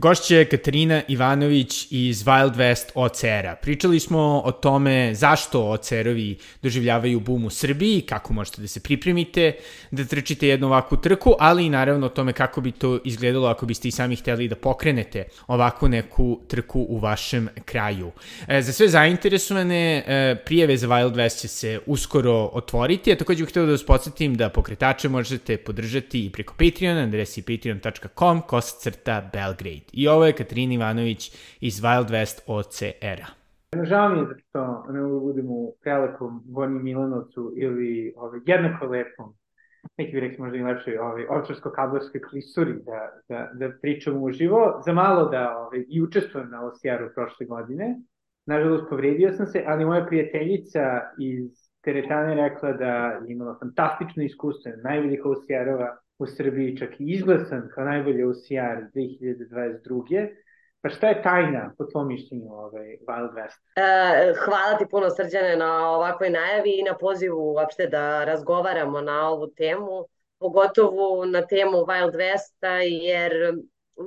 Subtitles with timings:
[0.00, 3.56] Gošća je Katarina Ivanović iz Wild West OCR-a.
[3.56, 9.52] Pričali smo o tome zašto OCR-ovi doživljavaju boom u Srbiji, kako možete da se pripremite,
[9.90, 13.66] da trčite jednu ovakvu trku, ali i naravno o tome kako bi to izgledalo ako
[13.66, 18.10] biste i sami hteli da pokrenete ovakvu neku trku u vašem kraju.
[18.48, 23.44] E, za sve zainteresovane, e, prijeve za Wild West će se uskoro otvoriti, a takođe
[23.44, 29.30] bih htio da vas podsjetim da pokretače možete podržati i preko Patreona, adresi patreon.com, kosacrta
[29.32, 29.89] Belgrade.
[29.92, 33.26] I ovo je Katarina Ivanović iz Wild West OCR-a.
[33.84, 38.40] Žao mi je zato što ne mogu da budem u prelepom Gornji Milanovcu ili ovaj,
[38.46, 39.34] jednako lepom,
[39.98, 44.82] neki bi rekli možda i lepšoj ovaj, ovčarsko-kablarskoj klisuri da, da, da pričam uživo.
[44.86, 48.00] Za malo da ovaj, i učestvujem na OCR-u prošle godine.
[48.46, 54.72] Nažalost, povredio sam se, ali moja prijateljica iz teretane rekla da je imala fantastično iskustvo,
[54.84, 60.28] najboljih OCR-ova u Srbiji, čak i izglasan kao najbolji OCR 2022.
[60.82, 63.60] Pa šta je tajna, po tvojom mišljenju, ovaj, Wild West?
[63.76, 69.28] E, hvala ti puno srđane na ovakvoj najavi i na pozivu uopšte da razgovaramo na
[69.28, 70.04] ovu temu,
[70.38, 73.32] pogotovo na temu Wild Westa, jer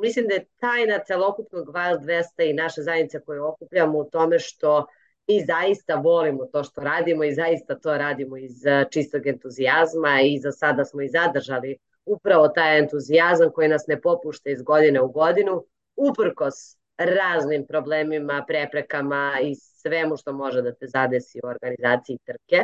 [0.02, 4.86] mislim da je tajna celokupnog Wild Westa i naša zajednica koju okupljamo u tome što
[5.28, 10.40] mi zaista volimo to što radimo i zaista to radimo iz e, čistog entuzijazma i
[10.40, 15.12] za sada smo i zadržali upravo taj entuzijazam koji nas ne popušta iz godine u
[15.12, 15.66] godinu,
[15.96, 22.64] uprkos raznim problemima, preprekama i svemu što može da te zadesi u organizaciji trke.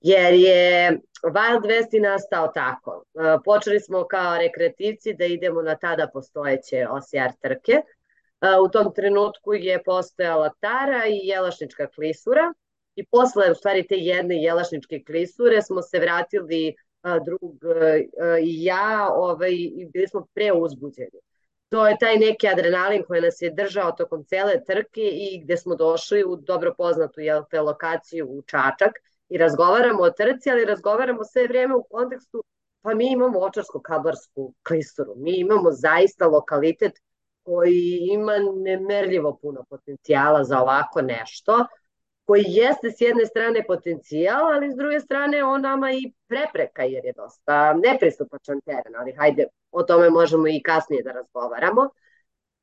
[0.00, 0.90] Jer je
[1.22, 3.04] Wild West i nastao tako.
[3.14, 7.72] E, počeli smo kao rekreativci da idemo na tada postojeće OCR trke.
[7.72, 7.82] E,
[8.64, 12.52] u tom trenutku je postojala Tara i Jelašnička klisura
[12.96, 16.74] i posle u stvari te jedne Jelašničke klisure smo se vratili
[17.24, 17.64] drug
[18.42, 19.50] i ja ovaj,
[19.92, 21.20] bili smo preuzbuđeni.
[21.68, 25.74] To je taj neki adrenalin koji nas je držao tokom cele trke i gde smo
[25.74, 28.92] došli u dobro poznatu jel, te lokaciju u Čačak
[29.28, 32.44] i razgovaramo o trci, ali razgovaramo sve vreme u kontekstu
[32.84, 36.92] pa mi imamo očarsko-kablarsku klisturu, mi imamo zaista lokalitet
[37.42, 41.66] koji ima nemerljivo puno potencijala za ovako nešto,
[42.24, 47.04] koji jeste s jedne strane potencijal, ali s druge strane on nama i prepreka jer
[47.04, 51.90] je dosta nepristupačan teren, ali hajde, o tome možemo i kasnije da razgovaramo.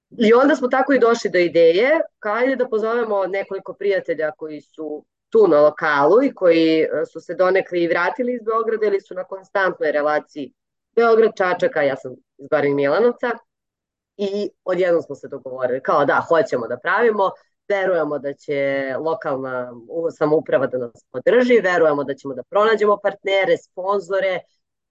[0.09, 5.05] I onda smo tako i došli do ideje, hajde da pozovemo nekoliko prijatelja koji su
[5.29, 9.13] tu na lokalu i koji e, su se donekli i vratili iz Beograda ili su
[9.13, 10.53] na konstantnoj relaciji
[10.95, 13.31] Beograd-Čačaka, ja sam iz Gorin Milanovca,
[14.17, 17.31] i odjednom smo se dogovorili kao da, hoćemo da pravimo,
[17.73, 18.59] verujemo da će
[18.99, 19.71] lokalna
[20.17, 24.39] samouprava da nas podrži, verujemo da ćemo da pronađemo partnere, sponzore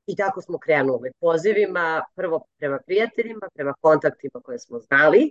[0.07, 5.31] i tako smo krenuli pozivima, prvo prema prijateljima, prema kontaktima koje smo znali,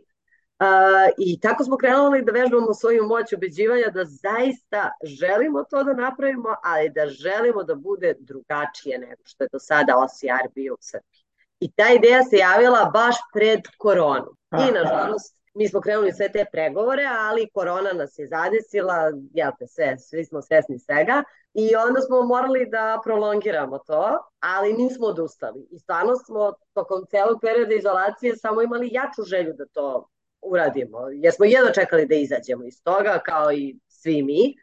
[0.59, 5.93] Uh, I tako smo krenuli da vežbamo svoju moć ubeđivanja da zaista želimo to da
[5.93, 10.77] napravimo, ali da želimo da bude drugačije nego što je do sada OCR bio u
[10.81, 11.23] Srbiji.
[11.59, 14.31] I ta ideja se javila baš pred koronu.
[14.51, 19.67] I nažalost mi smo krenuli sve te pregovore, ali korona nas je zadesila, jel te
[19.67, 21.23] sve, svi smo svesni svega
[21.53, 25.67] i onda smo morali da prolongiramo to, ali nismo odustali.
[25.71, 30.09] I stvarno smo tokom celog perioda izolacije samo imali jaču želju da to
[30.41, 34.55] uradimo, jer smo jedno čekali da izađemo iz toga, kao i svi mi.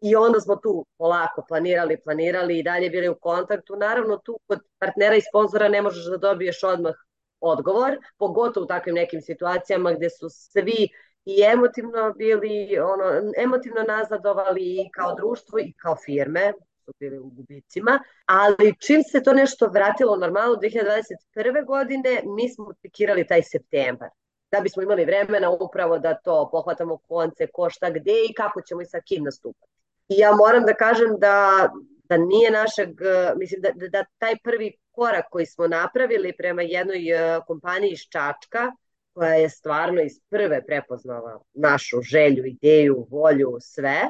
[0.00, 3.76] I onda smo tu polako planirali, planirali i dalje bili u kontaktu.
[3.76, 6.94] Naravno, tu kod partnera i sponzora ne možeš da dobiješ odmah
[7.40, 10.88] odgovor, pogotovo u takvim nekim situacijama gde su svi
[11.24, 16.52] i emotivno bili, ono, emotivno nazadovali i kao društvo i kao firme,
[16.84, 21.66] su bili u gubicima, ali čim se to nešto vratilo normalno 2021.
[21.66, 24.08] godine, mi smo pikirali taj septembar
[24.50, 28.80] da bismo imali vremena upravo da to pohvatamo konce, ko šta gde i kako ćemo
[28.80, 29.72] i sa kim nastupati.
[30.08, 31.68] I ja moram da kažem da,
[32.08, 32.88] da nije našeg,
[33.36, 38.00] mislim da, da, da taj prvi korak koji smo napravili prema jednoj e, kompaniji iz
[38.00, 38.72] Čačka,
[39.12, 44.00] koja je stvarno iz prve prepoznala našu želju, ideju, volju, sve,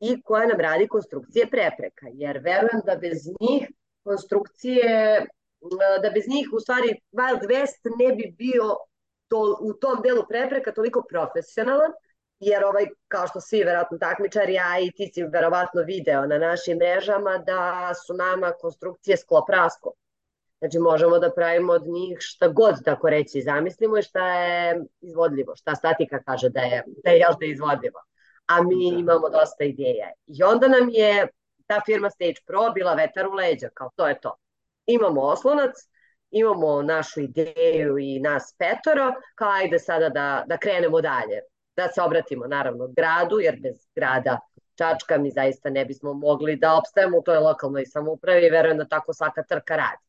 [0.00, 3.68] i koja nam radi konstrukcije prepreka, jer verujem da bez njih
[4.02, 5.26] konstrukcije, e,
[6.02, 8.76] da bez njih u stvari Wild West ne bi bio
[9.28, 11.92] to, u tom delu prepreka toliko profesionalan,
[12.40, 16.76] jer ovaj, kao što svi verovatno takmičari, a i ti si verovatno video na našim
[16.78, 19.94] mrežama, da su nama konstrukcije sklop raskop.
[20.58, 25.56] Znači možemo da pravimo od njih šta god tako reći zamislimo i šta je izvodljivo,
[25.56, 28.00] šta statika kaže da je, da je, da je izvodljivo.
[28.46, 28.98] A mi da.
[28.98, 30.10] imamo dosta ideja.
[30.26, 31.28] I onda nam je
[31.66, 34.36] ta firma Stage Pro bila vetar u leđa, kao to je to.
[34.86, 35.74] Imamo oslonac,
[36.30, 41.40] imamo našu ideju i nas petoro, kao ajde sada da, da krenemo dalje.
[41.78, 44.38] Da se obratimo naravno gradu, jer bez grada
[44.78, 48.84] Čačka mi zaista ne bismo mogli da opstajemo u toj lokalnoj samoupravi i verujem da
[48.84, 50.04] tako svaka trka radi.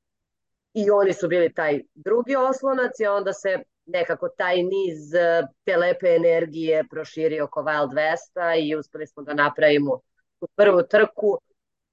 [0.73, 5.77] I oni su bili taj drugi oslonac i onda se nekako taj niz e, te
[5.77, 9.99] lepe energije proširio oko Wild Westa i uspeli smo da napravimo
[10.41, 11.37] u prvu trku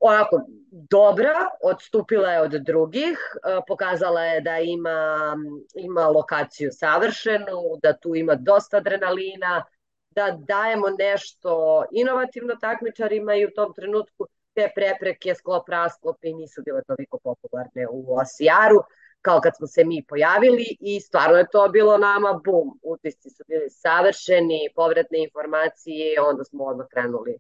[0.00, 0.40] onako
[0.70, 5.37] dobra, odstupila je od drugih, e, pokazala je da ima,
[5.75, 9.64] ima lokaciju savršenu, da tu ima dosta adrenalina,
[10.10, 16.62] da dajemo nešto inovativno takmičarima i u tom trenutku te prepreke sklop rasklop i nisu
[16.62, 18.81] bile toliko popularne u Osijaru
[19.20, 22.81] kao kad smo se mi pojavili i stvarno je to bilo nama bum.
[22.82, 27.38] Utisci su bili savršeni, povratne informacije, onda smo odmah krenuli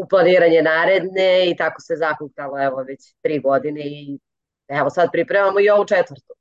[0.00, 4.18] u planiranje naredne i tako se zakuktalo evo već tri godine i
[4.68, 6.32] evo sad pripremamo i ovu četvrtu.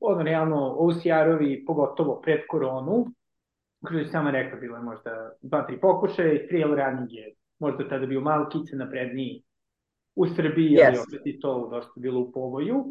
[0.00, 3.06] Ono, realno, OCR-ovi, pogotovo pred koronu,
[3.84, 8.06] kako je sama rekla, bilo je možda dva, tri pokušaje, trail running je možda tada
[8.06, 9.42] bio malo kice napredniji
[10.14, 10.86] u Srbiji, yes.
[10.86, 12.84] ali opet i to dosta bilo u povoju.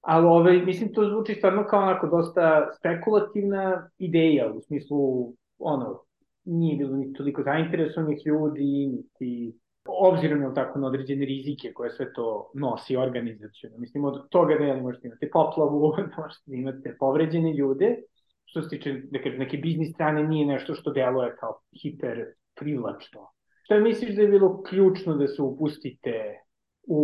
[0.00, 6.00] Ali ovaj, mislim, to zvuči stvarno kao onako dosta spekulativna ideja, u smislu, ono,
[6.44, 12.12] nije bilo ni toliko zainteresovanih ljudi, niti obzirom je tako na određene rizike koje sve
[12.12, 13.78] to nosi organizacijno.
[13.78, 17.96] Mislim, od toga da možete imate poplavu, da možete imate povređene ljude,
[18.44, 22.24] što se tiče da kažem, neke biznis strane nije nešto što deluje kao hiper
[22.54, 23.28] privlačno.
[23.62, 26.40] Šta misliš da je bilo ključno da se upustite
[26.82, 27.00] u,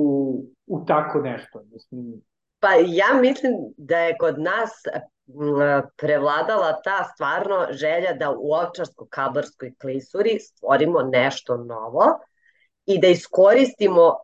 [0.67, 1.63] u tako nešto?
[1.73, 2.23] Mislim,
[2.61, 4.71] Pa ja mislim da je kod nas
[5.97, 12.05] prevladala ta stvarno želja da u Ovčarsko-Kabarskoj klisuri stvorimo nešto novo
[12.87, 14.15] i da iskoristimo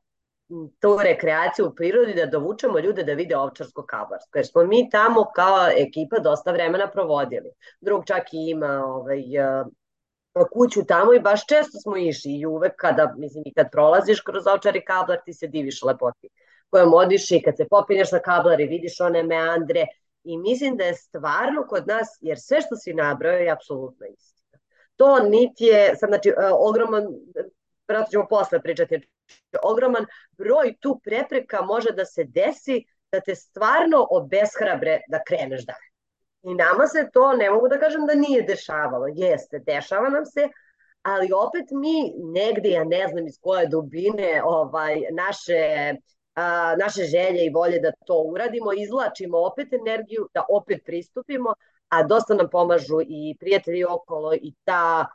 [0.80, 4.36] tu rekreaciju u prirodi da dovučemo ljude da vide Ovčarsko-Kabarsko.
[4.36, 7.50] Jer smo mi tamo kao ekipa dosta vremena provodili.
[7.80, 9.22] Drug čak i ima ovaj,
[10.52, 14.46] kuću tamo i baš često smo išli i uvek kada, mislim, i kad prolaziš kroz
[14.46, 16.28] Ovčar i Kablar ti se diviš lepoti
[16.70, 19.86] kojom odiš i kad se popinješ na kablar i vidiš one meandre
[20.26, 24.58] i mislim da je stvarno kod nas, jer sve što si nabrao je apsolutno istina.
[24.96, 27.04] To niti je, sad znači, e, ogroman,
[27.88, 29.08] vratno ćemo posle pričati,
[29.62, 30.06] ogroman
[30.38, 35.86] broj tu prepreka može da se desi da te stvarno obeshrabre da kreneš dalje.
[36.42, 40.48] I nama se to, ne mogu da kažem da nije dešavalo, jeste, dešava nam se,
[41.02, 45.94] ali opet mi negde, ja ne znam iz koje dubine ovaj, naše
[46.36, 51.54] a, naše želje i volje da to uradimo, izlačimo opet energiju, da opet pristupimo,
[51.88, 55.06] a dosta nam pomažu i prijatelji okolo i ta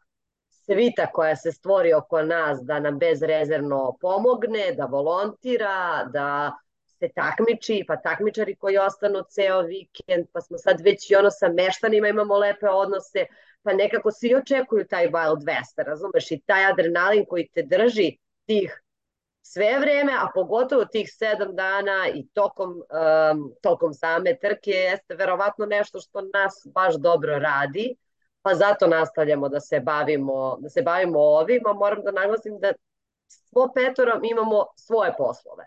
[0.49, 6.51] svita koja se stvori oko nas da nam bezrezervno pomogne, da volontira, da
[6.99, 11.49] se takmiči, pa takmičari koji ostanu ceo vikend, pa smo sad već i ono sa
[11.49, 13.25] meštanima imamo lepe odnose,
[13.63, 18.80] pa nekako svi očekuju taj Wild West, razumeš, i taj adrenalin koji te drži tih
[19.41, 25.65] sve vreme, a pogotovo tih sedam dana i tokom, um, tokom same trke jeste verovatno
[25.65, 27.95] nešto što nas baš dobro radi,
[28.41, 32.73] pa zato nastavljamo da se bavimo, da se bavimo ovim, a moram da naglasim da
[33.27, 35.65] svo petorom imamo svoje poslove.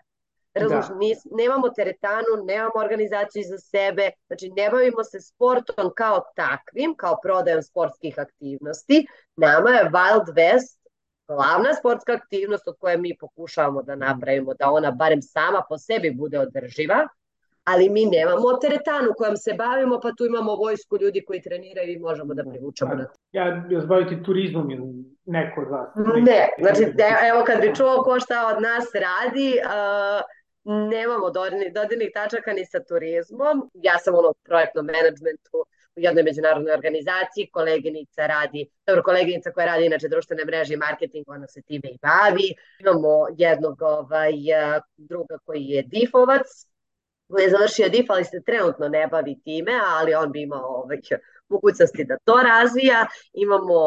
[0.53, 0.95] Razumiješ, da.
[0.95, 7.17] nis, nemamo teretanu, nemamo organizaciju za sebe, znači ne bavimo se sportom kao takvim, kao
[7.23, 9.07] prodajom sportskih aktivnosti.
[9.35, 10.84] Nama je Wild West
[11.27, 16.11] glavna sportska aktivnost od koje mi pokušavamo da napravimo, da ona barem sama po sebi
[16.11, 17.07] bude održiva,
[17.63, 21.99] ali mi nemamo teretanu kojom se bavimo, pa tu imamo vojsku ljudi koji treniraju i
[21.99, 23.13] možemo da privučemo na to.
[23.31, 25.89] Ja, ja zbaviti turizmom ili neko od vas?
[26.21, 26.83] Ne, znači
[27.31, 30.21] evo kad bi čuo ko šta od nas radi, uh,
[30.89, 31.29] nemamo
[31.73, 33.69] dodirnih tačaka ni sa turizmom.
[33.73, 35.65] Ja sam ono u projektnom menadžmentu
[35.95, 41.29] u jednoj međunarodnoj organizaciji, koleginica radi, dobro, koleginica koja radi inače društvene mreže i marketing,
[41.29, 42.53] ona se time i bavi.
[42.79, 44.33] Imamo jednog ovaj,
[44.97, 46.47] druga koji je difovac,
[47.27, 50.99] koji je završio DIF, ali se trenutno ne bavi time, ali on bi imao ovaj,
[51.49, 53.07] mogućnosti da to razvija.
[53.33, 53.77] Imamo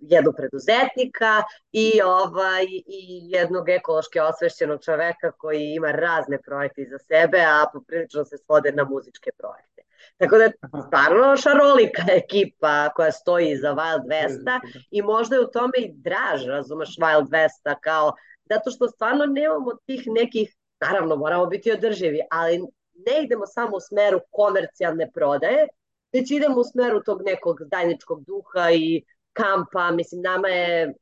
[0.00, 1.42] jednu preduzetnika
[1.72, 8.24] i ovaj i jednog ekološki osvešćenog čoveka koji ima razne projekte za sebe, a poprilično
[8.24, 9.82] se svode na muzičke projekte.
[10.16, 10.52] Tako da je
[10.86, 16.46] stvarno šarolika ekipa koja stoji za Wild Westa i možda je u tome i draž,
[16.46, 18.12] razumeš, Wild Westa kao,
[18.50, 22.58] zato što stvarno nemamo tih nekih, naravno moramo biti održivi, ali
[23.06, 25.68] ne idemo samo u smeru komercijalne prodaje,
[26.12, 30.94] već idemo u smeru tog nekog zajedničkog duha i kampa, mislim, nama je,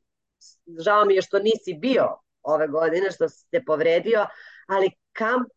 [0.85, 2.07] žao mi je što nisi bio
[2.41, 4.25] ove godine, što si se povredio,
[4.67, 5.47] ali kamp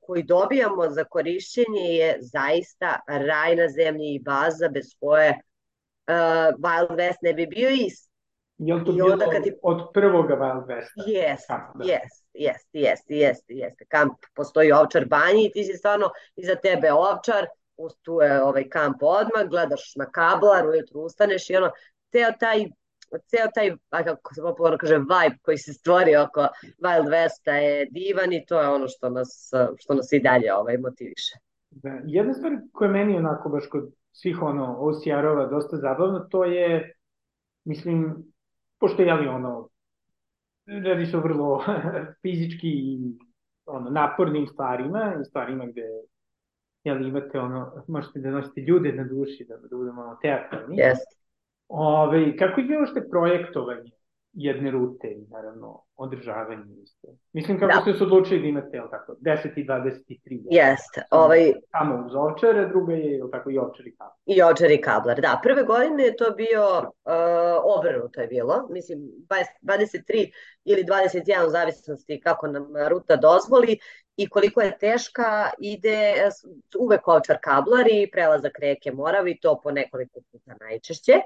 [0.00, 6.14] koji dobijamo za korišćenje je zaista raj na zemlji i baza bez koje uh,
[6.58, 8.08] Wild West ne bi bio ist.
[8.58, 9.52] Je li to bilo ti...
[9.62, 11.02] od prvoga Wild Westa?
[11.06, 11.84] Jes, da.
[11.84, 13.74] jes, jes, jes, jes, jes.
[13.88, 17.46] Kamp postoji ovčar banji i ti si stvarno iza tebe ovčar,
[18.02, 21.70] tu je ovaj kamp odmah, gledaš na kablar, ujutru ustaneš i ono,
[22.10, 22.66] teo taj
[23.30, 26.40] ceo taj, a kako se popularno kaže, vibe koji se stvori oko
[26.84, 30.78] Wild Westa je divan i to je ono što nas, što nas i dalje ovaj,
[30.78, 31.34] motiviše.
[31.70, 36.94] Da, jedna stvar koja meni onako baš kod svih ono OCR-ova dosta zabavno, to je,
[37.64, 38.16] mislim,
[38.78, 39.68] pošto je li ono,
[40.66, 41.64] radi se o vrlo
[42.22, 42.98] fizički i
[43.66, 45.82] ono, napornim stvarima stvarima gde
[46.88, 50.76] jel, imate ono, možete da nosite ljude na duši, da, da budemo ono, teatralni.
[50.76, 51.16] Jeste.
[51.68, 53.90] Ove, kako izgleda što projektovanje
[54.32, 57.08] jedne rute i naravno održavanje isto?
[57.32, 57.80] Mislim kako da.
[57.80, 60.40] ste se odlučili da imate, jel tako, 10 i 23.
[60.50, 61.02] Jeste.
[61.10, 61.52] Ovaj...
[61.70, 64.16] Samo uz ovčare, druga je, jel tako, i ovčar i kablar.
[64.26, 65.40] I ovčar i kablar, da.
[65.42, 66.88] Prve godine je to bio uh,
[67.78, 68.68] obrnuto je bilo.
[68.70, 68.98] Mislim,
[69.62, 70.32] 23
[70.64, 73.78] ili 21 u zavisnosti kako nam ruta dozvoli
[74.18, 76.14] i koliko je teška, ide
[76.78, 81.20] uvek ovčar kablar i prelazak reke Moravi, to po nekoliko puta najčešće.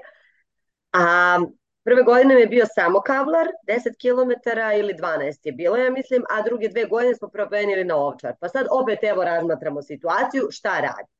[0.93, 1.37] A
[1.83, 6.41] prve godine je bio samo kavlar, 10 km ili 12 je bilo, ja mislim, a
[6.41, 8.33] druge dve godine smo promenili na ovčar.
[8.39, 11.11] Pa sad opet evo razmatramo situaciju, šta radi.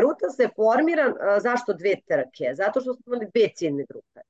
[0.00, 2.54] Ruta se formira, zašto dve trke?
[2.54, 4.20] Zato što smo imali dve ciljne grupe.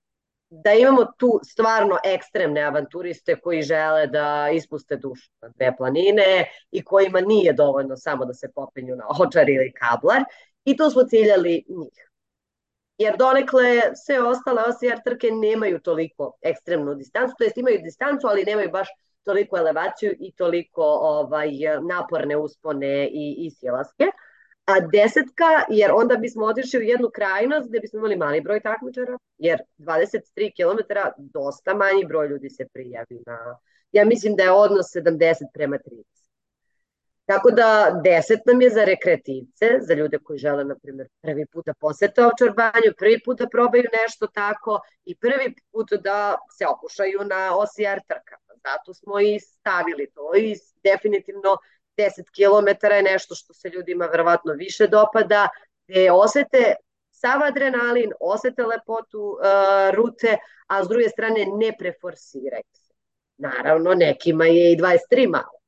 [0.51, 6.85] Da imamo tu stvarno ekstremne avanturiste koji žele da ispuste dušu na dve planine i
[6.85, 10.25] kojima nije dovoljno samo da se popenju na očar ili kablar
[10.65, 12.11] i tu smo ciljali njih
[13.01, 18.45] jer donekle sve ostale OCR trke nemaju toliko ekstremnu distancu, to jest imaju distancu, ali
[18.45, 18.89] nemaju baš
[19.25, 21.51] toliko elevaciju i toliko ovaj,
[21.89, 24.05] naporne uspone i, i sjelaske.
[24.65, 29.19] A desetka, jer onda bismo otišli u jednu krajnost gde bismo imali mali broj takmičara,
[29.39, 30.21] jer 23
[30.57, 30.79] km
[31.17, 33.59] dosta manji broj ljudi se prijavi na...
[33.93, 36.21] Ja mislim da je odnos 70 prema 30.
[37.31, 41.67] Tako da 10 nam je za rekreativce, za ljude koji žele, na primjer, prvi put
[41.67, 46.67] da posete ovčar banju, prvi put da probaju nešto tako i prvi put da se
[46.67, 48.51] okušaju na OCR trkama.
[48.67, 51.57] Zato smo i stavili to i definitivno
[52.01, 55.49] 10 km je nešto što se ljudima verovatno više dopada,
[55.89, 56.75] gde osete
[57.11, 62.95] sav adrenalin, osete lepotu uh, rute, a s druge strane ne preforsiraju se.
[63.37, 65.61] Naravno, nekima je i 23 malo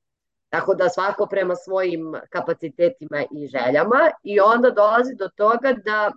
[0.48, 6.12] Tako da svako prema svojim kapacitetima i željama i onda dolazi do toga da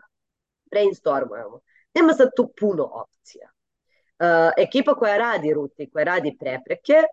[0.72, 1.60] brainstormujemo.
[1.94, 3.50] Nema sad tu puno opcija.
[4.20, 7.04] Uh, ekipa koja radi ruti, koja radi prepreke,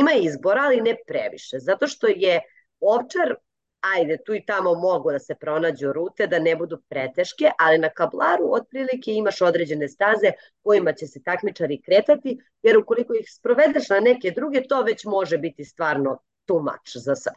[0.00, 2.40] ima izbora, ali ne previše, zato što je
[2.80, 3.34] ovčar
[3.96, 7.88] ajde, tu i tamo mogu da se pronađu rute, da ne budu preteške, ali na
[7.88, 10.32] kablaru otprilike imaš određene staze
[10.62, 15.38] kojima će se takmičari kretati, jer ukoliko ih sprovedeš na neke druge, to već može
[15.38, 17.32] biti stvarno much za sve.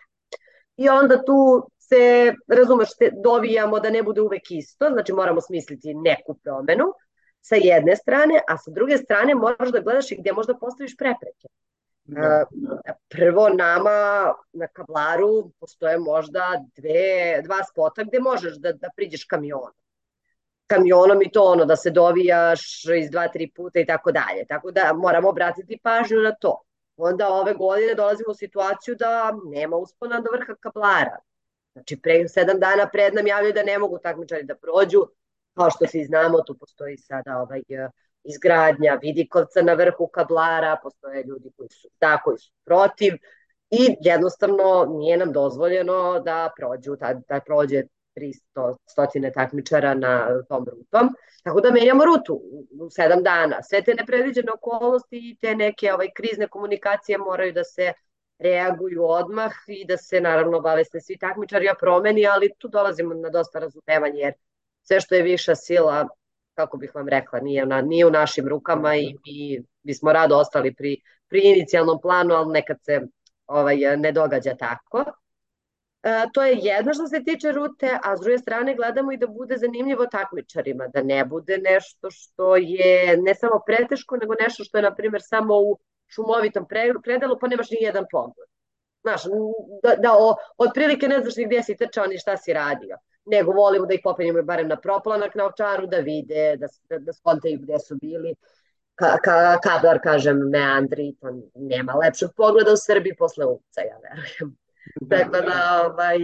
[0.77, 5.93] I onda tu se, razumeš, te, dovijamo da ne bude uvek isto, znači moramo smisliti
[5.93, 6.85] neku promenu
[7.41, 11.47] sa jedne strane, a sa druge strane moraš da gledaš i gde možda postaviš prepreke.
[12.07, 12.45] Da.
[13.09, 19.73] Prvo, nama na kablaru postoje možda dve, dva spota gde možeš da, da priđeš kamionom.
[20.67, 24.45] Kamionom i to ono da se dovijaš iz dva, tri puta i tako dalje.
[24.47, 26.61] Tako da moramo obratiti pažnju na to.
[26.97, 31.17] Onda ove godine dolazimo u situaciju da nema uspona do vrha kablara.
[31.73, 35.07] Znači, pre sedam dana pred nam javljaju da ne mogu takmičari da prođu.
[35.53, 37.61] Kao što svi znamo, tu postoji sada ovaj
[38.27, 43.13] izgradnja vidikovca na vrhu kablara, postoje ljudi koji su da, koji su protiv
[43.69, 47.84] i jednostavno nije nam dozvoljeno da prođu, da, da prođe
[48.17, 51.10] 300 stotine takmičara na tom rutom.
[51.43, 52.41] Tako da menjamo rutu
[52.79, 53.63] u sedam dana.
[53.63, 57.93] Sve te nepredviđene okolnosti i te neke ovaj, krizne komunikacije moraju da se
[58.39, 63.60] reaguju odmah i da se naravno obaveste svi takmičari promeni, ali tu dolazimo na dosta
[63.60, 64.34] razumevanja jer
[64.81, 66.07] sve što je viša sila
[66.57, 70.73] kako bih vam rekla, nije, na, nije u našim rukama i mi bismo rado ostali
[70.73, 70.97] pri,
[71.27, 73.01] pri inicijalnom planu, ali nekad se
[73.47, 75.05] ovaj, ne događa tako.
[76.03, 79.27] E, to je jedno što se tiče rute, a s druge strane gledamo i da
[79.27, 84.77] bude zanimljivo takmičarima, da ne bude nešto što je ne samo preteško, nego nešto što
[84.77, 86.67] je, na primjer, samo u šumovitom
[87.03, 88.49] predelu, pa nemaš ni jedan pogled.
[89.01, 89.21] Znaš,
[89.83, 92.97] da, da o, otprilike ne znaš ni gdje si trčao, ni šta si radio
[93.27, 97.13] nego volimo da ih popenjemo barem na proplanak na ovčaru, da vide, da, da, da
[97.13, 98.36] skontaju gde su bili.
[98.98, 104.55] ka, ka, kablar, kažem, meandri, to nema lepšeg pogleda u Srbiji posle Uvca, ja verujem.
[105.01, 105.17] Da.
[105.17, 106.17] Tako da, ovaj,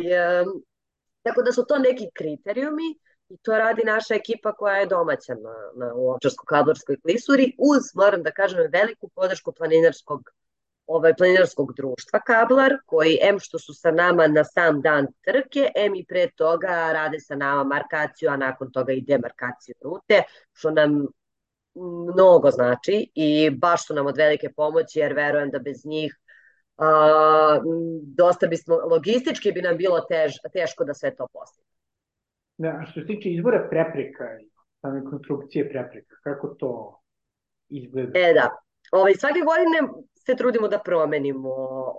[1.21, 2.89] tako da su to neki kriterijumi
[3.29, 8.31] i to radi naša ekipa koja je domaća na, na Ovčarsko-Kablarskoj klisuri uz, moram da
[8.31, 10.29] kažem, veliku podršku planinarskog
[10.87, 15.95] ovaj planinarskog društva Kablar, koji em što su sa nama na sam dan trke, em
[15.95, 20.23] i pre toga rade sa nama markaciju, a nakon toga i demarkaciju rute,
[20.53, 21.05] što nam
[22.15, 26.19] mnogo znači i baš su nam od velike pomoći jer verujem da bez njih
[26.77, 27.59] a,
[28.03, 31.69] dosta bismo, logistički bi nam bilo tež, teško da sve to postigne.
[32.57, 34.49] Da, što se tiče izbora prepreka i
[34.81, 36.99] same konstrukcije prepreka, kako to
[37.69, 38.19] izgleda?
[38.19, 38.49] E da,
[38.91, 41.49] ovaj, svake godine se trudimo da promenimo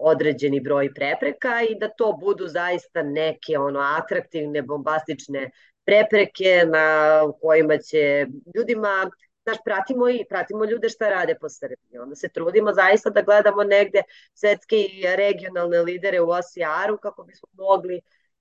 [0.00, 5.50] određeni broj prepreka i da to budu zaista neke ono atraktivne, bombastične
[5.84, 8.26] prepreke na kojima će
[8.56, 9.10] ljudima
[9.44, 11.98] znaš, pratimo i pratimo ljude šta rade po Srbiji.
[11.98, 14.02] Onda se trudimo zaista da gledamo negde
[14.34, 18.00] svetske i regionalne lidere u OCR-u kako bismo mogli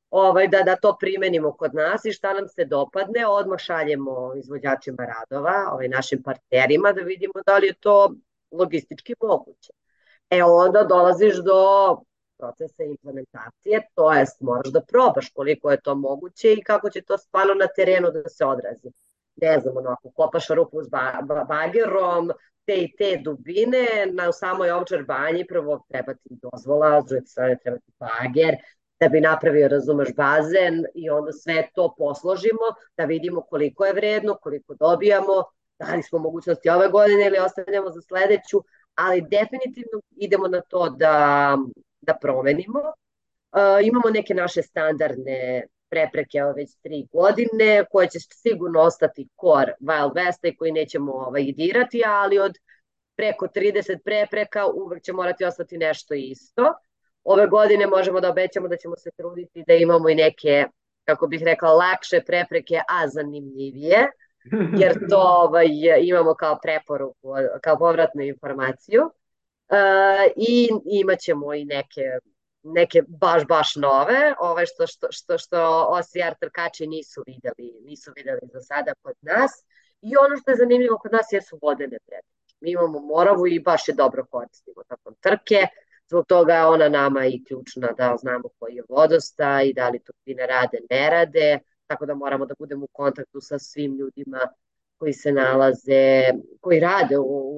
[0.10, 5.06] ovaj, da, da to primenimo kod nas i šta nam se dopadne, odmah šaljemo izvođačima
[5.06, 8.14] radova, ovaj, našim partnerima da vidimo da li je to
[8.54, 9.74] logistički moguće.
[10.30, 11.98] E onda dolaziš do
[12.38, 17.18] procesa implementacije, to jest moraš da probaš koliko je to moguće i kako će to
[17.18, 18.92] stvarno na terenu da se odrazi
[19.36, 20.90] ne znam, onako, kopaš rupu s
[21.48, 22.32] bagerom,
[22.66, 27.58] te i te dubine, na samoj ovčar banji prvo treba ti dozvola, s druge strane
[27.64, 28.56] treba ti bager,
[29.00, 34.38] da bi napravio, razumeš, bazen i onda sve to posložimo, da vidimo koliko je vredno,
[34.42, 35.44] koliko dobijamo,
[35.88, 38.64] da li smo mogućnosti ove godine ili ostavljamo za sledeću,
[38.96, 41.58] ali definitivno idemo na to da,
[42.02, 42.80] da promenimo.
[42.80, 49.72] Uh, imamo neke naše standardne prepreke evo već tri godine, koje će sigurno ostati kor
[49.82, 52.58] Wild Westa i koji nećemo ovaj, dirati, ali od
[53.16, 56.74] preko 30 prepreka uvek će morati ostati nešto isto.
[57.24, 60.66] Ove godine možemo da obećamo da ćemo se truditi da imamo i neke,
[61.04, 64.08] kako bih rekla, lakše prepreke, a zanimljivije,
[64.78, 65.68] jer to ovaj,
[66.02, 67.30] imamo kao preporuku,
[67.62, 69.02] kao povratnu informaciju.
[69.04, 72.02] Uh, I imaćemo i neke
[72.64, 78.40] neke baš, baš nove, ove što, što, što, što OCR trkači nisu videli, nisu videli
[78.54, 79.52] za sada kod nas.
[80.02, 82.54] I ono što je zanimljivo kod nas jesu vodene pretrke.
[82.60, 85.68] Mi imamo Moravu i baš je dobro koristimo tokom trke,
[86.10, 90.00] zbog toga je ona nama i ključna da znamo koji je vodosta i da li
[90.00, 91.60] turbine rade, ne rade,
[91.94, 94.40] tako da moramo da budemo u kontaktu sa svim ljudima
[94.98, 96.24] koji se nalaze,
[96.62, 97.54] koji rade u,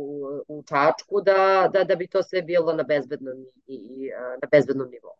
[0.47, 4.09] u, Čačku, da, da, da bi to sve bilo na bezbednom, i, i,
[4.41, 5.15] na bezbednom nivou.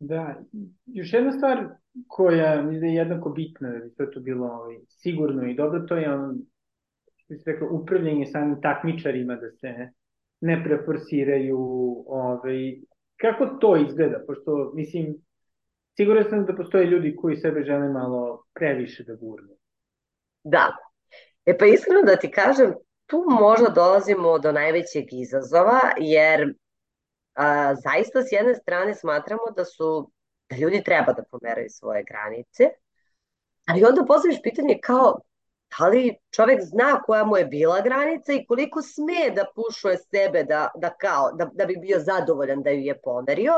[0.00, 0.34] Da,
[0.86, 1.64] još jedna stvar
[2.06, 5.96] koja mi je jednako bitna da bi sve to bilo ovaj, sigurno i dobro, to
[5.96, 6.38] je on,
[7.16, 9.88] što se rekao, upravljanje samim takmičarima da se
[10.40, 11.58] ne preforsiraju,
[12.06, 12.78] ovaj,
[13.16, 15.16] kako to izgleda, pošto, mislim,
[15.98, 19.56] siguran sam da postoje ljudi koji sebe žele malo previše da gurnu.
[20.44, 20.70] Da,
[21.48, 22.74] E pa iskreno da ti kažem,
[23.06, 26.54] tu možda dolazimo do najvećeg izazova, jer
[27.34, 30.10] a, zaista s jedne strane smatramo da su,
[30.50, 32.68] da ljudi treba da pomeraju svoje granice,
[33.66, 35.20] ali onda postaviš pitanje kao,
[35.78, 40.44] da li čovek zna koja mu je bila granica i koliko sme da pušuje sebe
[40.44, 43.52] da, da, kao, da, da bi bio zadovoljan da ju je pomerio,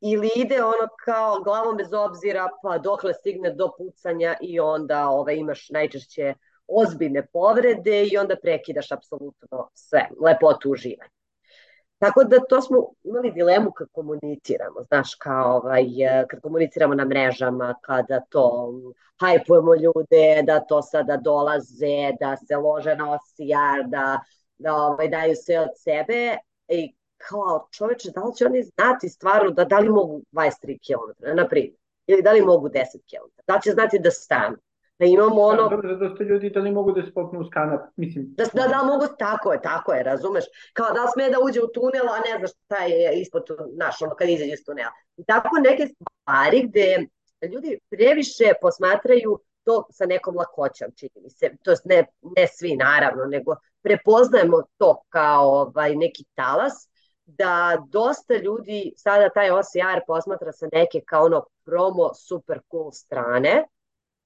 [0.00, 5.34] ili ide ono kao glavom bez obzira pa dokle stigne do pucanja i onda ovaj,
[5.34, 6.34] imaš najčešće
[6.68, 11.10] ozbiljne povrede i onda prekidaš apsolutno sve, lepotu uživanja.
[11.98, 15.84] Tako da to smo imali dilemu kad komuniciramo, znaš, kao ovaj,
[16.30, 18.72] kad komuniciramo na mrežama, kada to
[19.20, 24.20] hajpujemo ljude, da to sada dolaze, da se lože na OCR, da,
[24.58, 26.36] da ovaj, daju sve od sebe
[26.68, 26.94] i
[27.28, 31.48] kao čoveče, da li će oni znati stvarno da, da li mogu 23 km, na
[31.48, 34.56] primjer, ili da li mogu 10 km, da li će znati da stanu
[34.98, 35.62] da imamo ono...
[35.62, 38.34] Da, dobro, da ste ljudi da li mogu da se popnu uz kanap, mislim...
[38.36, 40.44] Da, da, da mogu, tako je, tako je, razumeš?
[40.72, 43.42] Kao da sme da uđe u tunel, a ne znaš šta je ispod,
[43.76, 44.92] naš, ono, kad izađe iz tunela.
[45.16, 47.06] I tako neke stvari gde
[47.52, 51.50] ljudi previše posmatraju to sa nekom lakoćom, čini mi se.
[51.62, 52.04] To ne,
[52.36, 56.87] ne svi, naravno, nego prepoznajemo to kao ovaj, neki talas,
[57.28, 63.64] da dosta ljudi sada taj OCR posmatra sa neke kao ono promo super cool strane,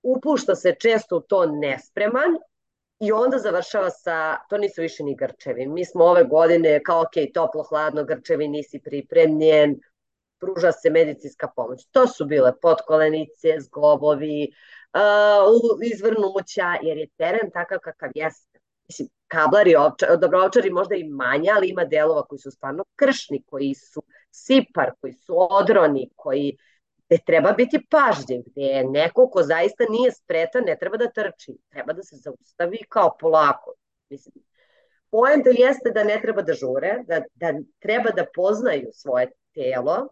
[0.02, 2.38] upušta se često u to nespreman
[3.00, 5.66] i onda završava sa, to nisu više ni grčevi.
[5.66, 9.80] Mi smo ove godine kao, ok, toplo, hladno, grčevi, nisi pripremljen,
[10.40, 11.86] pruža se medicinska pomoć.
[11.90, 14.52] To su bile potkolenice, zglobovi,
[14.94, 18.51] uh, izvrnuća, jer je teren takav kakav jeste.
[18.92, 23.42] Mislim, kablari, ovčar, dobro, ovčari možda i manje, ali ima delova koji su stvarno kršni,
[23.46, 26.56] koji su sipar, koji su odroni, koji
[27.06, 31.56] gde treba biti pažljiv, gde je neko ko zaista nije spretan, ne treba da trči,
[31.68, 33.74] treba da se zaustavi kao polako.
[34.10, 34.44] Mislim,
[35.10, 40.08] poenta jeste da ne treba da žure, da, da treba da poznaju svoje telo,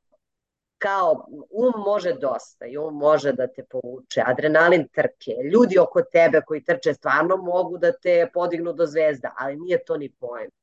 [0.81, 6.41] kao um može dosta i um može da te povuče, adrenalin trke, ljudi oko tebe
[6.47, 10.57] koji trče stvarno mogu da te podignu do zvezda, ali nije to ni poenta.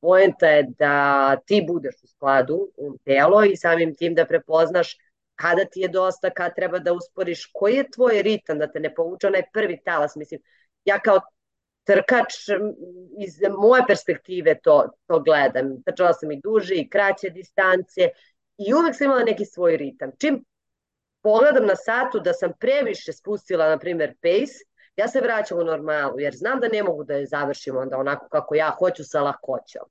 [0.00, 4.96] Poenta je da ti budeš u skladu um telo i samim tim da prepoznaš
[5.34, 8.94] kada ti je dosta, kada treba da usporiš, koji je tvoj ritam da te ne
[8.94, 10.40] povuče onaj prvi talas, mislim,
[10.84, 11.20] ja kao
[11.84, 12.34] trkač
[13.18, 15.82] iz moje perspektive to, to gledam.
[15.86, 18.10] Trčala sam i duže i kraće distance
[18.68, 20.10] i uvek sam imala neki svoj ritam.
[20.18, 20.44] Čim
[21.22, 24.64] pogledam na satu da sam previše spustila, na primer, pace,
[24.96, 28.28] ja se vraćam u normalu, jer znam da ne mogu da je završim onda onako
[28.28, 29.82] kako ja hoću sa lakoćom.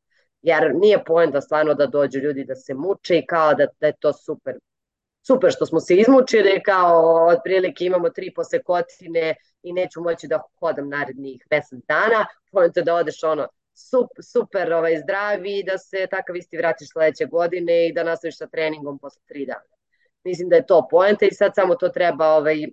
[0.41, 3.93] Jer nije poenta stvarno da dođu ljudi da se muče i kao da, da je
[3.99, 4.55] to super.
[5.27, 10.89] Super što smo se izmučili, kao otprilike imamo tri posekotine i neću moći da hodam
[10.89, 13.47] narednih mesec dana, poenta da odeš ono
[13.89, 18.37] super, super ovaj, zdravi i da se takav isti vratiš sledeće godine i da nastaviš
[18.37, 19.75] sa treningom posle tri dana.
[20.23, 22.65] Mislim da je to poenta i sad samo to treba ovaj,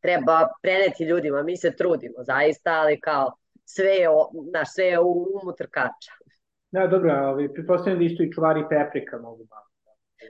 [0.00, 1.42] treba preneti ljudima.
[1.42, 3.32] Mi se trudimo zaista, ali kao
[3.64, 4.08] sve je,
[4.52, 6.12] naš, sve je u umu trkača.
[6.70, 9.66] Da, dobro, ovaj, pretpostavljam da isto i čuvari prepreka mogu malo.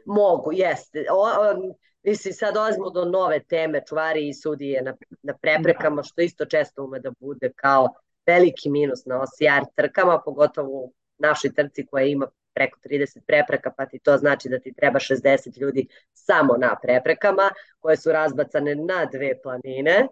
[0.07, 1.07] Mogu, jeste.
[1.11, 6.23] O, o, mislim, sad dolazimo do nove teme, čuvari i sudije na, na preprekama, što
[6.23, 7.89] isto često ume da bude kao
[8.31, 13.87] veliki minus na OCR trkama, pogotovo u našoj trci koja ima preko 30 prepreka, pa
[13.87, 19.05] ti to znači da ti treba 60 ljudi samo na preprekama, koje su razbacane na
[19.13, 20.09] dve planine.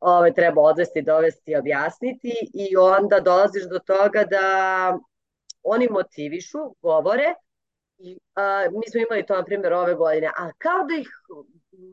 [0.00, 4.46] Ove, treba odvesti, dovesti, objasniti i onda dolaziš do toga da
[5.62, 7.34] oni motivišu, govore,
[7.98, 11.08] I, a, mi smo imali to, na primjer, ove godine, a kao da ih,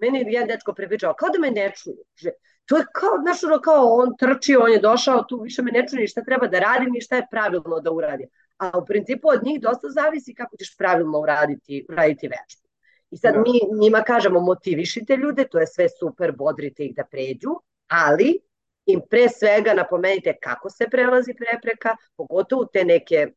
[0.02, 2.32] meni jedan dečko prepričao, kao da me ne čuju.
[2.70, 5.86] To je kao, znaš, ono, kao on trči, on je došao, tu više me ne
[5.88, 8.28] čuje ni šta treba da radim ni šta je pravilno da uradi.
[8.58, 12.70] A u principu od njih dosta zavisi kako ćeš pravilno uraditi, uraditi vežbu.
[13.12, 13.40] I sad da.
[13.40, 17.50] mi njima kažemo motivišite ljude, to je sve super, bodrite ih da pređu,
[17.88, 18.40] ali
[18.86, 23.28] im pre svega napomenite kako se prelazi prepreka, pogotovo te neke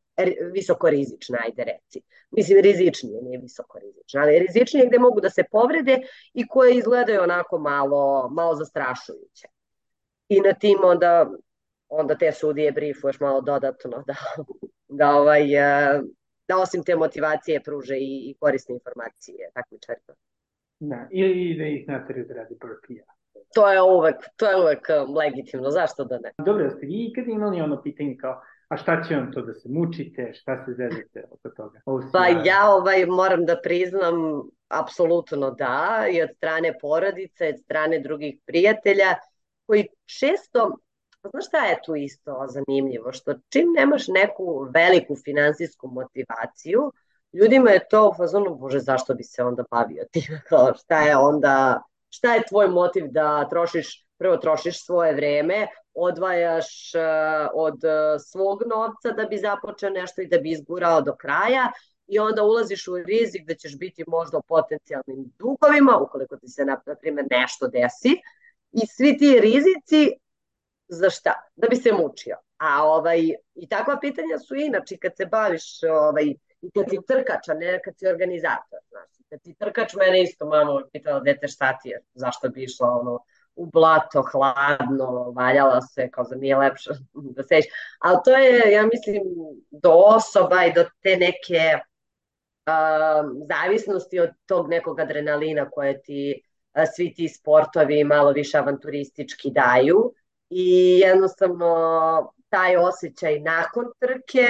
[0.52, 2.02] visoko rizične, ajde reci.
[2.30, 5.98] Mislim, rizičnije, nije visoko rizične, ali rizičnije gde mogu da se povrede
[6.34, 9.48] i koje izgledaju onako malo, malo zastrašujuće.
[10.28, 11.30] I na tim onda,
[11.88, 14.14] onda te sudije briefuješ malo dodatno da,
[14.88, 15.44] da, ovaj,
[16.48, 20.14] da osim te motivacije pruže i, i korisne informacije takmičarima.
[20.80, 23.04] Da, ili da ih nateraju da radi burpee
[23.54, 26.32] To je uvek, to je uvek um, legitimno, zašto da ne?
[26.38, 29.68] Dobro, ste vi ikad imali ono pitanje kao, a šta će vam to da se
[29.68, 31.80] mučite, šta se zezate oko toga?
[32.12, 34.14] Pa ja ovaj, moram da priznam,
[34.68, 39.14] apsolutno da, i od strane porodice, od strane drugih prijatelja,
[39.66, 40.76] koji često,
[41.30, 46.92] znaš šta je tu isto zanimljivo, što čim nemaš neku veliku finansijsku motivaciju,
[47.32, 50.38] ljudima je to u fazonu, bože, zašto bi se onda bavio tim,
[50.84, 57.50] šta je onda, šta je tvoj motiv da trošiš, prvo trošiš svoje vreme, odvajaš uh,
[57.54, 61.72] od uh, svog novca da bi započeo nešto i da bi izgurao do kraja
[62.06, 66.64] i onda ulaziš u rizik da ćeš biti možda u potencijalnim dugovima ukoliko ti se,
[66.64, 68.12] na, primjer, nešto desi
[68.72, 70.12] i svi ti rizici
[70.88, 71.34] za šta?
[71.56, 72.36] Da bi se mučio.
[72.58, 73.20] A ovaj,
[73.54, 76.24] i takva pitanja su inače kad se baviš ovaj,
[76.62, 78.78] i kad ti trkač, a ne kad si organizator.
[78.88, 82.88] Znači, kad ti trkač, mene isto mama pitala, dete šta ti je, zašto bi išla
[83.00, 83.18] ono,
[83.56, 86.90] u blato, hladno, valjala se, kao da nije lepše
[87.36, 87.64] da seš.
[87.98, 89.22] Ali to je, ja mislim,
[89.70, 91.78] do osoba i do te neke
[92.66, 96.42] uh, zavisnosti od tog nekog adrenalina koje ti
[96.74, 100.12] uh, svi ti sportovi malo više avanturistički daju
[100.50, 104.46] i jednostavno taj osjećaj nakon trke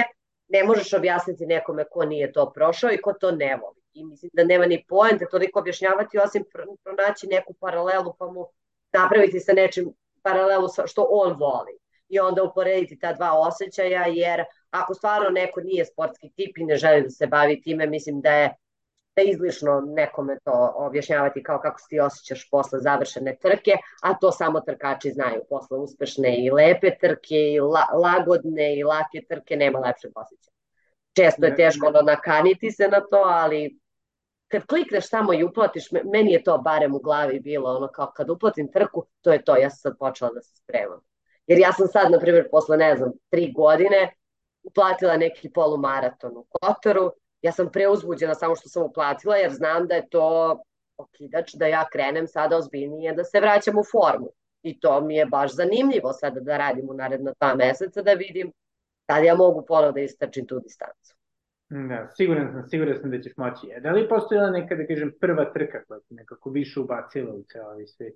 [0.47, 3.81] ne možeš objasniti nekome ko nije to prošao i ko to ne voli.
[3.93, 6.43] I mislim da nema ni poente toliko objašnjavati osim
[6.83, 8.45] pronaći neku paralelu pa mu
[8.93, 11.77] napraviti sa nečim paralelu sa što on voli
[12.09, 16.75] i onda uporediti ta dva osjećaja, jer ako stvarno neko nije sportski tip i ne
[16.75, 18.55] želi da se bavi time, mislim da je
[19.15, 24.13] da je izlišno nekome to objašnjavati kao kako se ti osjećaš posle završene trke, a
[24.13, 25.41] to samo trkači znaju.
[25.49, 30.53] Posle uspešne i lepe trke i la, lagodne i lake trke nema lepšeg osjećaja.
[31.15, 33.79] Često je teško ono nakaniti se na to, ali
[34.53, 38.29] kad klikneš tamo i uplatiš, meni je to barem u glavi bilo, ono kao kad
[38.29, 40.99] uplatim trku, to je to, ja sam sad počela da se spremam.
[41.47, 44.13] Jer ja sam sad, na primjer, posle, ne znam, tri godine
[44.63, 47.11] uplatila neki polumaraton u Kotoru.
[47.41, 50.59] Ja sam preuzbuđena samo što sam uplatila, jer znam da je to
[50.97, 54.29] okidač da ja krenem sada ozbiljnije, da se vraćam u formu.
[54.63, 58.53] I to mi je baš zanimljivo sada da radim u naredna dva meseca, da vidim
[59.07, 61.15] da li ja mogu ponovo da istračim tu distancu.
[61.73, 63.67] Da, siguran sam, siguran sam da ćeš moći.
[63.81, 67.65] Da li postojala neka, da kažem, prva trka koja ti nekako više ubacila u ceo
[67.65, 68.13] ovaj svet?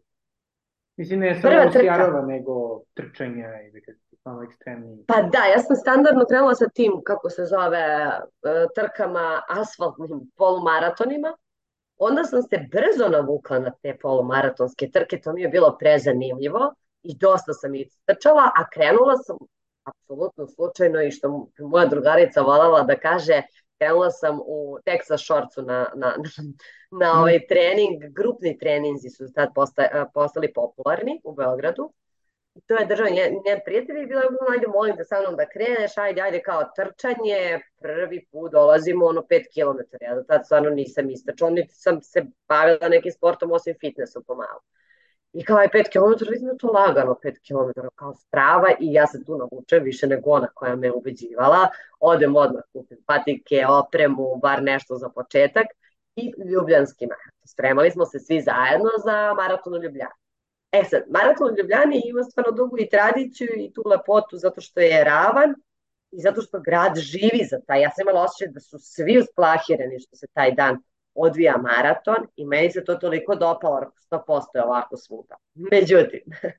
[0.97, 5.03] Mislim, ne samo Osjarova, nego trčanja i da kažem, malo ekstremniji.
[5.07, 11.37] Pa da, ja sam standardno krenula sa tim, kako se zove, e, trkama, asfaltnim polumaratonima.
[11.97, 17.17] Onda sam se brzo navukla na te polumaratonske trke, to mi je bilo prezanimljivo i
[17.17, 19.37] dosta sam ih trčala, a krenula sam
[19.87, 23.41] apsolutno slučajno i što moja drugarica voljela da kaže,
[23.77, 26.29] krenula sam u Texas Shortsu na, na, na,
[27.01, 31.93] na ovaj trening, grupni treninzi su tad posta, postali popularni u Beogradu.
[32.55, 35.35] I to je držao njen, njen prijatelj i bila je, ajde molim te sa mnom
[35.35, 40.45] da kreneš, ajde, ajde kao trčanje, prvi put dolazimo ono 5 km, ja do tad
[40.45, 44.61] stvarno nisam istračala, niti sam se bavila nekim sportom osim fitnessom pomalo.
[45.37, 49.23] I kao je 5 km, da to lagano 5 km, kao strava i ja se
[49.25, 51.67] tu navučem više nego ona koja me ubeđivala.
[51.99, 55.65] Odem odmah, kupim patike, opremu, bar nešto za početak
[56.15, 57.47] i ljubljanski maraton.
[57.47, 60.17] Spremali smo se svi zajedno za maraton u Ljubljani.
[60.71, 64.79] E sad, maraton u Ljubljani ima stvarno dugu i tradiciju i tu lepotu zato što
[64.79, 65.55] je ravan
[66.11, 67.81] i zato što grad živi za taj.
[67.81, 70.77] Ja sam imala osjećaj da su svi usplahireni što se taj dan
[71.17, 75.35] odvija maraton i meni se to toliko dopalo, 100% je ovako svuda.
[75.53, 76.21] Međutim,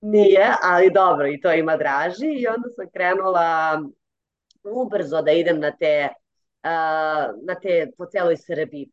[0.00, 2.26] nije, ali dobro, i to ima draži.
[2.26, 3.80] I onda sam krenula
[4.62, 6.08] ubrzo da idem na te
[7.42, 8.90] na te po celoj Srbiji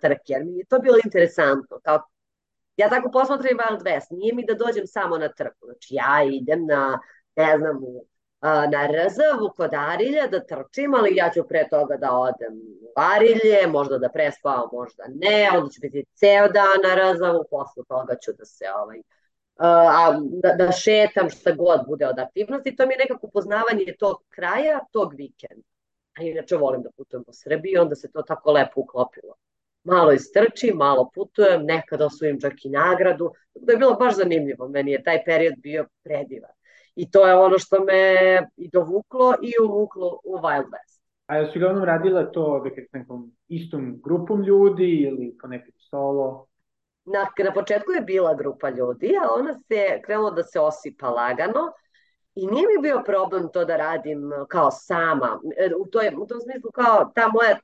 [0.00, 2.02] trke, jer mi je to bilo interesantno, kao
[2.76, 6.66] ja tako posmatram Wild West, nije mi da dođem samo na trku, znači ja idem
[6.66, 6.98] na,
[7.36, 8.06] ne znam, u
[8.42, 13.98] na RZ Vukodarilja da trčim, ali ja ću pre toga da odem u Arilje, možda
[13.98, 18.44] da prespavam, možda ne, onda ću biti ceo dan na Rzavu, posle toga ću da
[18.44, 19.00] se ovaj,
[19.58, 24.16] a, da, da šetam šta god bude od aktivnosti, to mi je nekako poznavanje tog
[24.28, 25.68] kraja, tog vikenda.
[26.18, 29.34] A inače volim da putujem po Srbiji, onda se to tako lepo uklopilo.
[29.84, 34.92] Malo istrčim, malo putujem, nekada osvojim čak i nagradu, da je bilo baš zanimljivo, meni
[34.92, 36.57] je taj period bio predivan.
[36.98, 38.02] I to je ono što me
[38.56, 41.00] i dovuklo i uvuklo u Wild West.
[41.26, 45.74] A jel si uglavnom radila to da s nekom istom grupom ljudi ili po nekak
[45.78, 46.46] solo?
[47.04, 51.72] Na, na početku je bila grupa ljudi, a ona se krenula da se osipa lagano
[52.34, 55.40] i nije mi bio problem to da radim kao sama.
[55.80, 57.58] U, toj, u tom smislu kao ta moja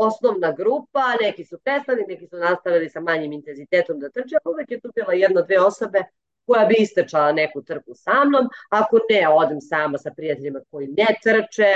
[0.00, 4.80] osnovna grupa, neki su prestali, neki su nastavili sa manjim intenzitetom da trče, uvek je
[4.80, 6.02] tu bila jedna, dve osobe
[6.48, 11.06] koja bi istečala neku trku sa mnom, ako ne, odem sama sa prijateljima koji ne
[11.22, 11.72] trče,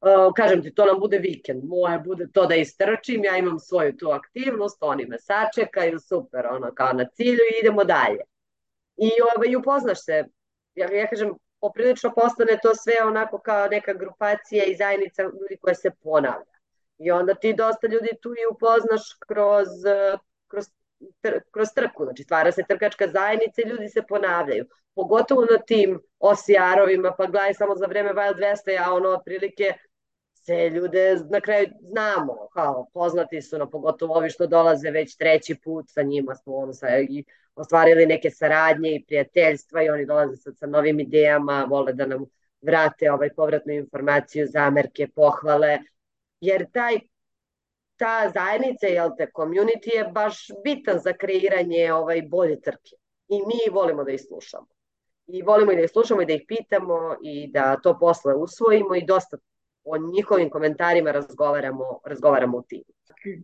[0.00, 3.96] uh, kažem ti, to nam bude vikend, moje bude to da istrčim, ja imam svoju
[3.96, 8.24] tu aktivnost, oni me sačekaju, super, ono, kao na cilju i idemo dalje.
[8.96, 10.24] I ovaj, upoznaš se,
[10.74, 15.74] ja, ja kažem, poprilično postane to sve onako kao neka grupacija i zajednica ljudi koja
[15.74, 16.56] se ponavlja.
[16.98, 19.68] I onda ti dosta ljudi tu i upoznaš kroz,
[20.48, 20.66] kroz
[21.20, 24.64] tr, kroz trku, znači stvara se trkačka zajednica i ljudi se ponavljaju.
[24.94, 29.74] Pogotovo na tim osijarovima, pa gledaj samo za vreme Wild Westa, ja ono otprilike
[30.34, 35.54] se ljude na kraju znamo, kao poznati su na pogotovo ovi što dolaze već treći
[35.64, 40.36] put, sa njima smo ono, sa, i ostvarili neke saradnje i prijateljstva i oni dolaze
[40.36, 42.24] sad sa novim idejama, vole da nam
[42.60, 45.78] vrate ovaj povratnu informaciju, zamerke, pohvale,
[46.40, 47.00] jer taj
[48.00, 52.96] ta zajednica, jel te, community je baš bitan za kreiranje ovaj, bolje trke.
[53.28, 54.66] I mi volimo da ih slušamo.
[55.26, 58.94] I volimo i da ih slušamo i da ih pitamo i da to posle usvojimo
[58.94, 59.36] i dosta
[59.84, 62.84] o njihovim komentarima razgovaramo, razgovaramo u timu.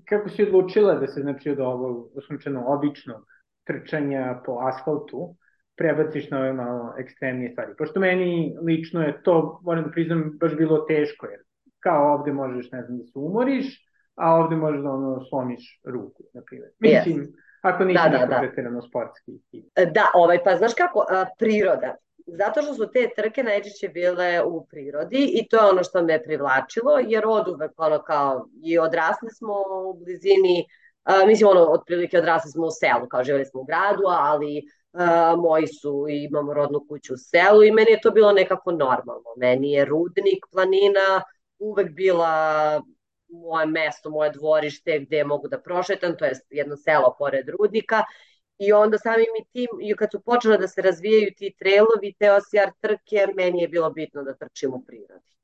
[0.09, 3.27] Kako si odlučila da se znači od ovog osnovčeno običnog
[3.65, 5.37] trčanja po asfaltu
[5.77, 7.73] prebaciš na ove malo ekstremnije stvari?
[7.79, 11.41] Pošto meni lično je to, moram da priznam, baš bilo teško, jer
[11.81, 13.86] kao ovde možeš, ne znam, da se umoriš,
[14.17, 16.71] a ovde možeš da ono slomiš ruku, na primjer.
[16.79, 17.33] Mislim, yes.
[17.63, 18.39] ako nisi da, da, da.
[18.39, 19.33] pretirano sportski.
[19.75, 21.95] E, da, ovaj, pa znaš kako, a, priroda.
[22.27, 26.23] Zato što su te trke najčešće bile u prirodi i to je ono što me
[26.23, 29.55] privlačilo, jer od uvek ono kao i odrasli smo
[29.91, 30.65] u blizini,
[31.05, 35.35] a, mislim ono, otprilike odrasli smo u selu, kao živeli smo u gradu, ali a,
[35.37, 39.31] moji su, imamo rodnu kuću u selu i meni je to bilo nekako normalno.
[39.37, 41.23] Meni je rudnik, planina,
[41.59, 42.83] uvek bila
[43.37, 48.05] moje mesto, moje dvorište gde mogu da prošetam, to je jedno selo pored rudnika
[48.59, 52.33] I onda samim i tim, i kad su počele da se razvijaju ti trailovi, te
[52.33, 55.37] OCR trke, meni je bilo bitno da trčim u prirodi.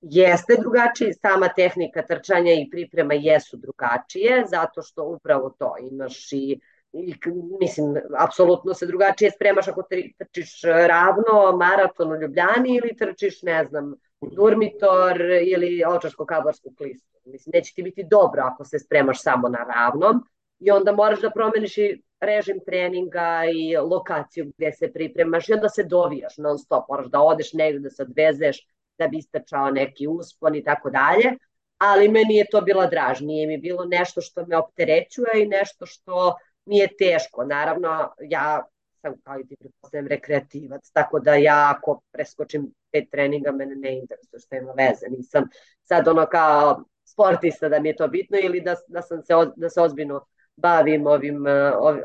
[0.00, 6.60] Jeste drugačiji, sama tehnika trčanja i priprema jesu drugačije, zato što upravo to imaš i
[6.92, 7.14] i,
[7.60, 9.82] mislim, apsolutno se drugačije spremaš ako
[10.18, 17.18] trčiš ravno maraton u Ljubljani ili trčiš, ne znam, Durmitor ili Očaško-Kabarsku klistu.
[17.24, 20.24] Mislim, neće ti biti dobro ako se spremaš samo na ravnom
[20.58, 25.68] i onda moraš da promeniš i režim treninga i lokaciju gde se pripremaš i onda
[25.68, 28.66] se dovijaš non stop, moraš da odeš negde da se odvezeš
[28.98, 31.36] da bi istračao neki uspon i tako dalje,
[31.78, 35.86] ali meni je to bila draž, nije mi bilo nešto što me opterećuje i nešto
[35.86, 36.36] što
[36.68, 37.44] mi je teško.
[37.44, 38.62] Naravno, ja
[39.00, 43.98] sam kao i ti pretpostavljam rekreativac, tako da ja ako preskočim pet treninga mene ne
[43.98, 45.06] interesuje što ima veze.
[45.10, 45.44] Nisam
[45.82, 49.70] sad ono kao sportista da mi je to bitno ili da, da, sam se, da
[49.70, 50.26] se ozbiljno
[50.56, 51.44] bavim ovim,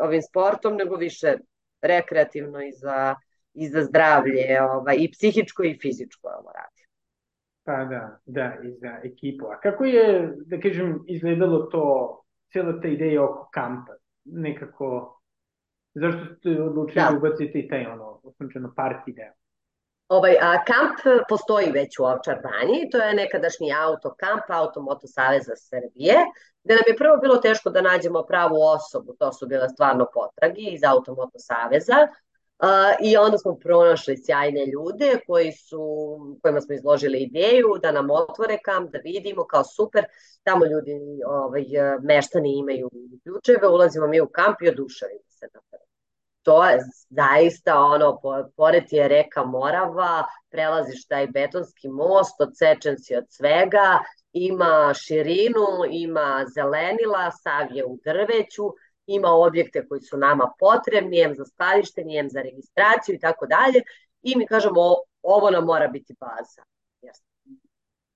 [0.01, 1.37] ovim sportom, nego više
[1.81, 3.15] rekreativno i za,
[3.53, 6.87] i za zdravlje ovaj, i psihičko i fizičko ovo radim.
[7.65, 9.45] Pa da, da, i za ekipu.
[9.45, 12.19] A kako je, da kažem, izgledalo to,
[12.51, 13.93] cijela ta ideja oko kampa?
[14.25, 15.19] Nekako,
[15.93, 19.33] zašto ste odlučili da, ubaciti taj ono, osnovčeno party deo?
[20.07, 26.15] Ovaj, a, kamp postoji već u Ovčar banji, to je nekadašnji autokamp, Automoto Saveza Srbije,
[26.63, 30.69] gde nam je prvo bilo teško da nađemo pravu osobu, to su bile stvarno potragi
[30.71, 32.07] iz Automoto Saveza,
[33.01, 35.79] I onda smo pronašli sjajne ljude koji su,
[36.41, 40.05] kojima smo izložili ideju da nam otvore kamp, da vidimo kao super,
[40.43, 41.65] tamo ljudi, ovaj,
[42.01, 42.89] meštani imaju
[43.23, 45.83] ključeve, ulazimo mi u kamp i oduševimo se na prvo
[46.43, 48.19] to je zaista ono,
[48.55, 53.99] pored je reka Morava, prelaziš taj betonski most, odsečen si od svega,
[54.33, 58.63] ima širinu, ima zelenila, sav je u drveću,
[59.05, 63.81] ima objekte koji su nama potrebni, jem za skladištenje, jem za registraciju i tako dalje.
[64.21, 66.63] I mi kažemo, ovo nam mora biti baza.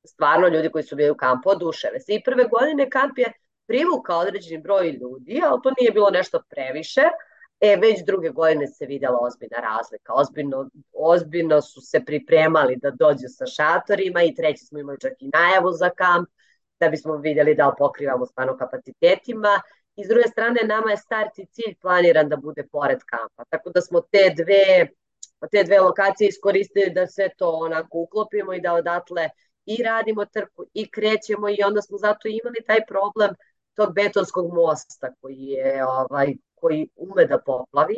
[0.03, 2.13] Stvarno, ljudi koji su bili u kampu oduševe se.
[2.13, 3.31] I prve godine kamp je
[3.65, 7.01] privukao određeni broj ljudi, ali to nije bilo nešto previše,
[7.59, 10.13] E, već druge godine se videla ozbiljna razlika.
[10.13, 15.29] Ozbiljno, ozbiljno su se pripremali da dođu sa šatorima i treći smo imali čak i
[15.33, 16.29] najavu za kamp,
[16.79, 19.61] da bismo videli da pokrivamo stvarno kapacitetima.
[19.97, 23.43] I s druge strane, nama je start i cilj planiran da bude pored kampa.
[23.49, 24.87] Tako da smo te dve,
[25.51, 29.29] te dve lokacije iskoristili da sve to onako uklopimo i da odatle
[29.65, 33.35] i radimo trku i krećemo i onda smo zato imali taj problem
[33.73, 37.97] tog betonskog mosta koji je ovaj koji ume da poplavi,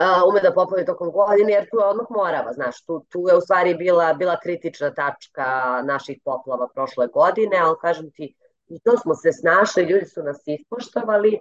[0.00, 3.36] uh, ume da poplavi tokom godine, jer tu je odmah Morava, znaš, tu, tu je
[3.36, 5.48] u stvari bila, bila kritična tačka
[5.84, 8.34] naših poplava prošle godine, ali kažem ti,
[8.70, 11.38] i to smo se snašli, ljudi su nas ispoštovali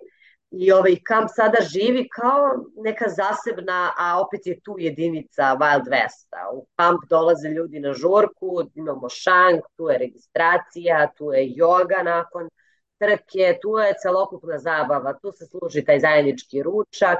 [0.52, 6.42] i ovaj kamp sada živi kao neka zasebna, a opet je tu jedinica Wild Westa.
[6.54, 12.50] U kamp dolaze ljudi na žurku, imamo šank, tu je registracija, tu je joga nakon
[12.98, 17.20] trke, tu je celokupna zabava, tu se služi taj zajednički ručak,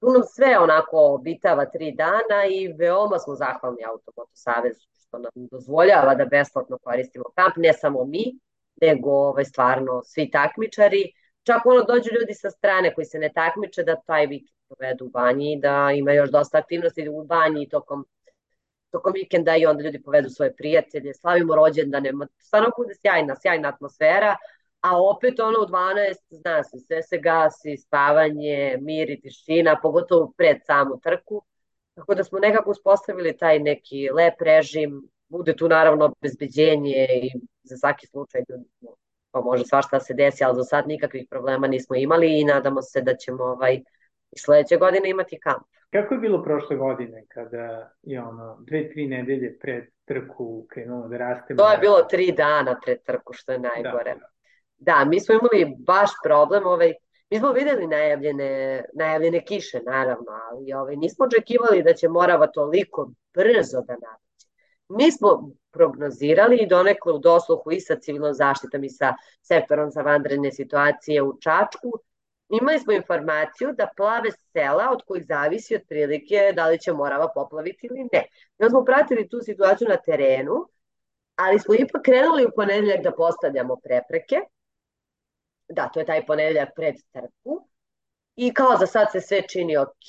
[0.00, 5.30] tu nam sve onako obitava tri dana i veoma smo zahvalni Automoto Savezu što nam
[5.34, 8.38] dozvoljava da besplatno koristimo kamp, ne samo mi,
[8.80, 11.12] nego ovaj, stvarno svi takmičari.
[11.42, 15.08] Čak ono dođu ljudi sa strane koji se ne takmiče da taj vikend povedu u
[15.08, 18.06] banji i da ima još dosta aktivnosti u banji tokom
[18.90, 24.36] tokom vikenda i onda ljudi povedu svoje prijatelje, slavimo rođendane, stvarno bude sjajna, sjajna atmosfera,
[24.80, 30.32] a opet ono u 12 zna se, sve se gasi, spavanje, mir i tišina, pogotovo
[30.36, 31.42] pred samu trku.
[31.94, 37.30] Tako da smo nekako uspostavili taj neki lep režim, bude tu naravno obezbeđenje i
[37.62, 38.42] za svaki slučaj
[39.30, 43.02] pa može svašta se desi, ali za sad nikakvih problema nismo imali i nadamo se
[43.02, 43.80] da ćemo ovaj,
[44.36, 45.66] sledeće godine imati kamp.
[45.90, 51.16] Kako je bilo prošle godine kada je ono dve, tri nedelje pred trku krenulo da
[51.16, 51.56] raste?
[51.56, 54.14] To je bilo tri dana pred trku, što je najgore.
[54.14, 54.28] Da, da.
[54.78, 56.94] Da, mi smo imali baš problem, ovaj,
[57.30, 63.10] mi smo videli najavljene, najavljene kiše, naravno, ali ovaj, nismo očekivali da će Morava toliko
[63.34, 64.27] brzo da naveće.
[64.88, 70.02] Mi smo prognozirali i donekle u dosluhu i sa civilnom zaštitom i sa sektorom za
[70.02, 71.92] vanredne situacije u Čačku,
[72.48, 77.86] imali smo informaciju da plave sela od kojih zavisi otprilike da li će Morava poplaviti
[77.86, 78.24] ili ne.
[78.58, 80.68] Mi smo pratili tu situaciju na terenu,
[81.36, 84.40] ali smo ipak krenuli u ponedeljak da postavljamo prepreke,
[85.68, 87.68] da, to je taj ponedeljak pred trku.
[88.40, 90.08] I kao za sad se sve čini ok,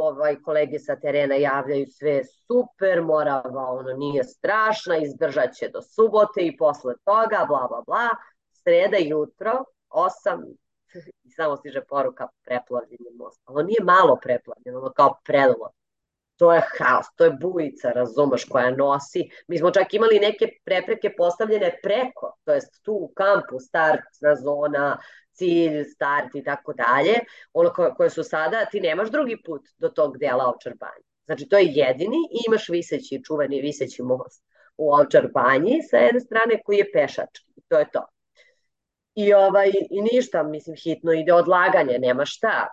[0.00, 6.40] ovaj, kolege sa terena javljaju sve super, Morava ono nije strašna, izdržat će do subote
[6.40, 8.08] i posle toga, bla, bla, bla.
[8.52, 10.54] Sreda jutro, 8,
[11.24, 13.40] i samo stiže poruka preplavljenje most.
[13.44, 15.70] Ali nije malo preplavljeno, ono kao predolo.
[16.36, 19.28] To je haos, to je bujica, razumeš, koja nosi.
[19.48, 24.98] Mi smo čak imali neke prepreke postavljene preko, to jest tu u kampu, startna zona,
[25.38, 27.14] cilj, start i tako dalje,
[27.52, 31.06] ono koje, koje su sada, ti nemaš drugi put do tog dela Ovčar banje.
[31.26, 34.44] Znači, to je jedini i imaš viseći, čuveni viseći most
[34.76, 37.60] u Ovčar banji sa jedne strane koji je pešački.
[37.68, 38.06] To je to.
[39.14, 42.66] I, ovaj, I ništa, mislim, hitno ide odlaganje, nema šta.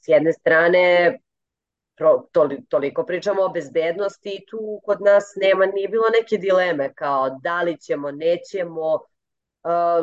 [0.00, 1.18] S jedne strane,
[1.96, 2.22] pro,
[2.68, 7.62] toliko pričamo o bezbednosti i tu kod nas nema, nije bilo neke dileme kao da
[7.62, 8.98] li ćemo, nećemo,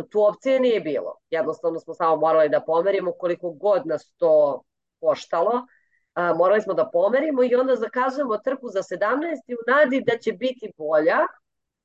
[0.10, 1.16] tu opcije nije bilo.
[1.30, 4.64] Jednostavno smo samo morali da pomerimo koliko god nas to
[5.00, 5.68] koštalo,
[6.36, 9.00] morali smo da pomerimo i onda zakazujemo trku za 17.
[9.54, 11.18] u nadi da će biti bolja,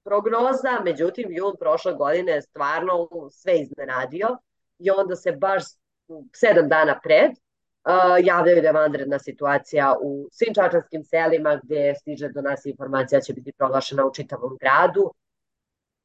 [0.04, 4.28] prognoza, međutim jun prošle godine je stvarno sve iznenadio
[4.78, 5.62] i onda se baš
[6.34, 12.28] sedam dana pred uh, javljaju da je vanredna situacija u svim čačanskim selima gde stiže
[12.28, 15.14] do nas informacija da će biti proglašena u čitavom gradu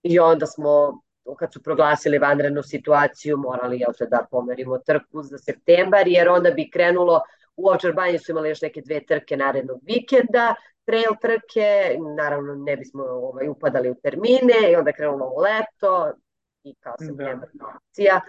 [0.03, 1.01] i onda smo
[1.35, 6.69] kad su proglasili vanrednu situaciju morali jel, da pomerimo trku za septembar jer onda bi
[6.69, 7.21] krenulo
[7.55, 10.55] u Ovčar banji su imali još neke dve trke narednog vikenda
[10.85, 16.11] trail trke, naravno ne bismo ovaj, upadali u termine i onda krenulo ovo leto
[16.63, 17.65] i kao septembar da.
[17.75, 18.21] akcija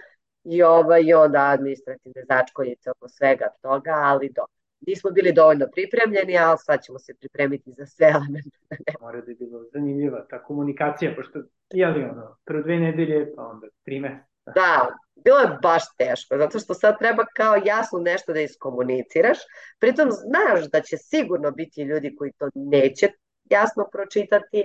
[0.44, 4.57] i, ovaj, i onda administrativne začkoljice oko svega toga, ali do.
[4.80, 8.58] Nismo bili dovoljno pripremljeni, ali sad ćemo se pripremiti za sve elemente.
[9.00, 13.66] Mora da je bilo zanimljiva ta komunikacija, pošto jeli ono, prvo dve nedelje, pa onda
[13.84, 14.28] tri meseca.
[14.54, 14.88] Da,
[15.24, 19.38] bilo je baš teško, zato što sad treba kao jasno nešto da iskomuniciraš,
[19.78, 23.08] pritom znaš da će sigurno biti ljudi koji to neće
[23.50, 24.64] jasno pročitati,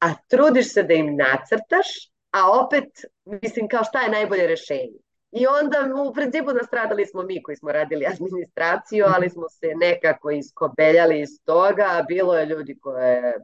[0.00, 1.88] a trudiš se da im nacrtaš,
[2.30, 2.88] a opet,
[3.24, 4.98] mislim, kao šta je najbolje rešenje.
[5.30, 10.30] I onda u principu nastradali smo mi koji smo radili administraciju, ali smo se nekako
[10.30, 13.34] iskobeljali iz toga, bilo je ljudi koje,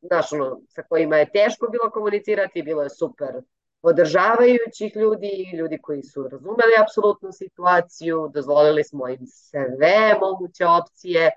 [0.00, 3.34] znaš, ono, sa kojima je teško bilo komunicirati, bilo je super
[3.82, 11.30] podržavajućih ljudi, ljudi koji su razumeli apsolutnu situaciju, dozvolili smo im sve moguće opcije,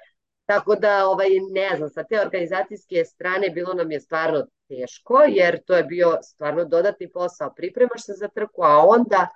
[0.45, 5.63] tako da, ovaj, ne znam, sa te organizacijske strane bilo nam je stvarno teško, jer
[5.63, 9.27] to je bio stvarno dodatni posao, pripremaš se za trku, a onda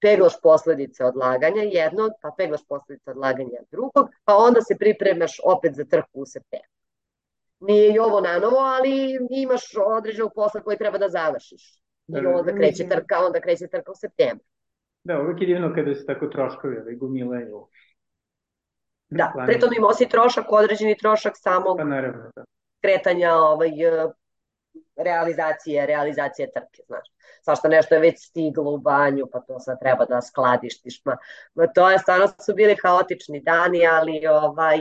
[0.00, 5.84] peglaš posledice odlaganja jednog, pa peglaš posledice odlaganja drugog, pa onda se pripremaš opet za
[5.84, 6.78] trku u septembru.
[7.60, 11.78] Nije i ovo na novo, ali imaš određenog posla koji treba da završiš.
[12.08, 14.44] I da, onda kreće trka, onda kreće trka u septembru.
[15.04, 17.66] Da, uvek je divno kada se tako troškovi ovaj, gomilaju.
[19.10, 22.44] Da, pritom imao si trošak, određeni trošak samog pa, naravno, da.
[22.80, 23.70] kretanja ovaj,
[24.98, 27.08] realizacije, realizacije trke, znaš.
[27.44, 31.04] Svašta nešto je već stiglo u banju, pa to sad treba da skladištiš.
[31.04, 31.16] Ma,
[31.54, 34.78] ma to je, stvarno su bili haotični dani, ali ovaj,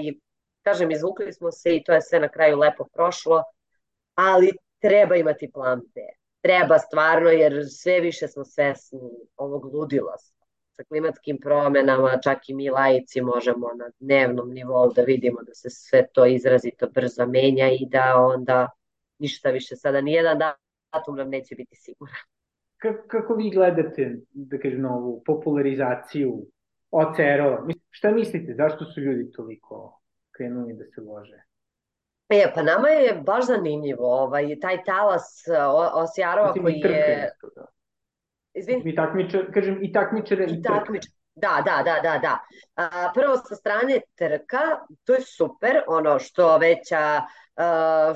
[0.64, 3.44] kažem, izvukli smo se i to je sve na kraju lepo prošlo,
[4.16, 6.02] ali treba imati plan B
[6.48, 9.00] treba stvarno, jer sve više smo svesni
[9.38, 10.18] ovog ludila
[10.72, 15.70] sa klimatskim promenama, čak i mi lajici možemo na dnevnom nivou da vidimo da se
[15.70, 18.70] sve to izrazito brzo menja i da onda
[19.20, 20.40] ništa više sada, nijedan
[20.94, 22.16] datum nam neće biti siguran.
[22.78, 26.46] Kako, kako vi gledate, da kažem, ovu popularizaciju
[26.92, 27.68] OCR-ova?
[27.90, 30.02] Šta mislite, zašto su ljudi toliko
[30.32, 31.44] krenuli da se lože?
[32.30, 35.44] E, pa nama je baš zanimljivo, ovaj, taj talas
[35.94, 37.30] Osijarova koji je...
[37.56, 37.66] Da.
[38.54, 38.82] Izvin?
[38.88, 41.12] I takmičar, kažem, i takmičare i, i takmičar.
[41.40, 42.40] Da, da, da, da, da.
[42.76, 44.62] A, prvo sa strane trka,
[45.04, 47.22] to je super, ono što veća,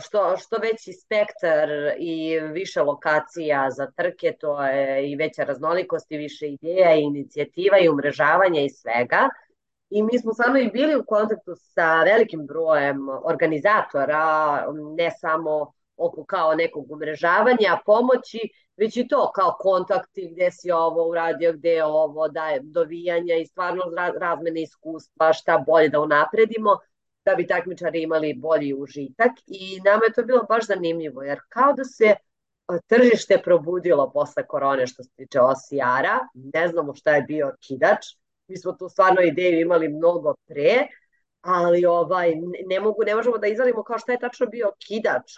[0.03, 6.17] što, što veći spektar i više lokacija za trke, to je i veća raznolikost i
[6.17, 9.29] više ideja i inicijativa i umrežavanja i svega.
[9.89, 14.65] I mi smo stvarno i bili u kontaktu sa velikim brojem organizatora,
[14.97, 18.39] ne samo oko kao nekog umrežavanja, pomoći,
[18.81, 23.35] već i to kao kontakti gde si ovo uradio, gde je ovo, da je dovijanja
[23.35, 23.83] i stvarno
[24.19, 26.77] razmene iskustva, šta bolje da unapredimo,
[27.25, 29.31] da bi takmičari imali bolji užitak.
[29.47, 32.15] I nama je to bilo baš zanimljivo, jer kao da se
[32.87, 38.05] tržište probudilo posle korone što se tiče OCR-a, ne znamo šta je bio kidač,
[38.47, 40.87] mi smo tu stvarno ideju imali mnogo pre,
[41.41, 42.33] ali ovaj,
[42.69, 45.31] ne, mogu, ne možemo da izvalimo kao šta je tačno bio kidač,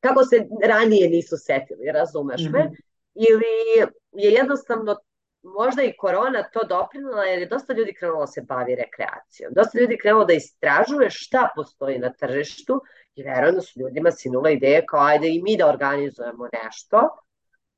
[0.00, 2.64] kako se ranije nisu setili, razumeš me?
[2.64, 2.76] Mm -hmm.
[3.14, 4.96] Ili je jednostavno
[5.42, 9.52] možda i korona to doprinula jer je dosta ljudi krenulo da se bavi rekreacijom.
[9.54, 12.80] Dosta ljudi krenulo da istražuje šta postoji na tržištu
[13.14, 17.08] i verujem da su ljudima sinula ideje kao ajde i mi da organizujemo nešto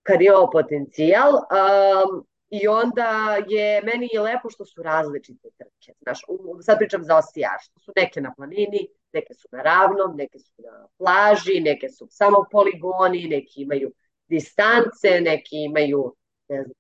[0.03, 1.33] kad imamo potencijal.
[1.35, 5.99] Um, I onda je meni je lepo što su različite trke.
[6.03, 6.21] Znaš,
[6.63, 10.53] sad pričam za osijar, što su neke na planini, neke su na ravnom, neke su
[10.59, 13.93] na plaži, neke su samo poligoni, neki imaju
[14.29, 16.17] distance, neki imaju,
[16.49, 16.75] ne znam,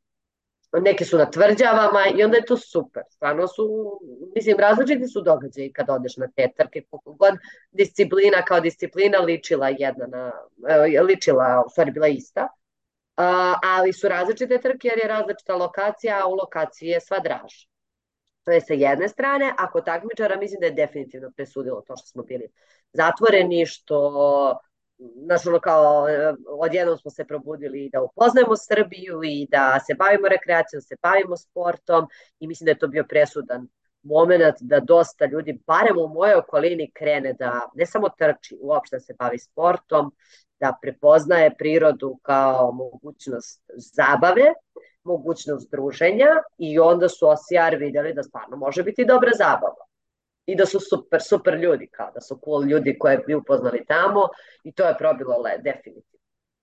[0.82, 3.02] neke su na tvrđavama i onda je to super.
[3.10, 3.98] Stvarno su,
[4.34, 7.34] mislim, različiti su događaji kad odeš na te trke, koliko god
[7.70, 10.32] disciplina kao disciplina ličila jedna na,
[11.02, 12.48] ličila, u stvari bila ista,
[13.62, 17.52] ali su različite trke jer je različita lokacija, a u lokaciji je sva draž.
[18.44, 22.22] To je sa jedne strane, ako takmičara mislim da je definitivno presudilo to što smo
[22.22, 22.48] bili
[22.92, 24.60] zatvoreni, što
[25.24, 26.06] znaš, ono kao,
[26.48, 32.06] odjednom smo se probudili da upoznajemo Srbiju i da se bavimo rekreacijom, se bavimo sportom
[32.40, 33.68] i mislim da je to bio presudan
[34.02, 39.00] moment da dosta ljudi, barem u mojoj okolini, krene da ne samo trči, uopšte da
[39.00, 40.12] se bavi sportom,
[40.61, 44.52] da prepoznaje prirodu kao mogućnost zabave,
[45.04, 49.84] mogućnost druženja i onda su OCR videli da stvarno može biti dobra zabava
[50.46, 54.28] i da su super, super ljudi, kao da su cool ljudi koje bi upoznali tamo
[54.64, 56.20] i to je probilo le, definitivno.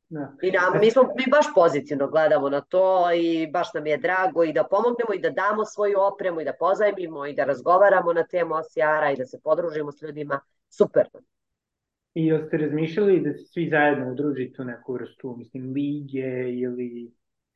[0.09, 0.31] Da.
[0.41, 4.43] I nam, mi, smo, mi baš pozitivno gledamo na to i baš nam je drago
[4.43, 8.23] i da pomognemo i da damo svoju opremu i da pozajmimo i da razgovaramo na
[8.23, 10.39] temu OCR-a i da se podružimo s ljudima.
[10.69, 11.07] Super.
[12.17, 16.29] I jel ste razmišljali da se svi zajedno udružite u neku vrstu, mislim, lige
[16.61, 17.11] ili...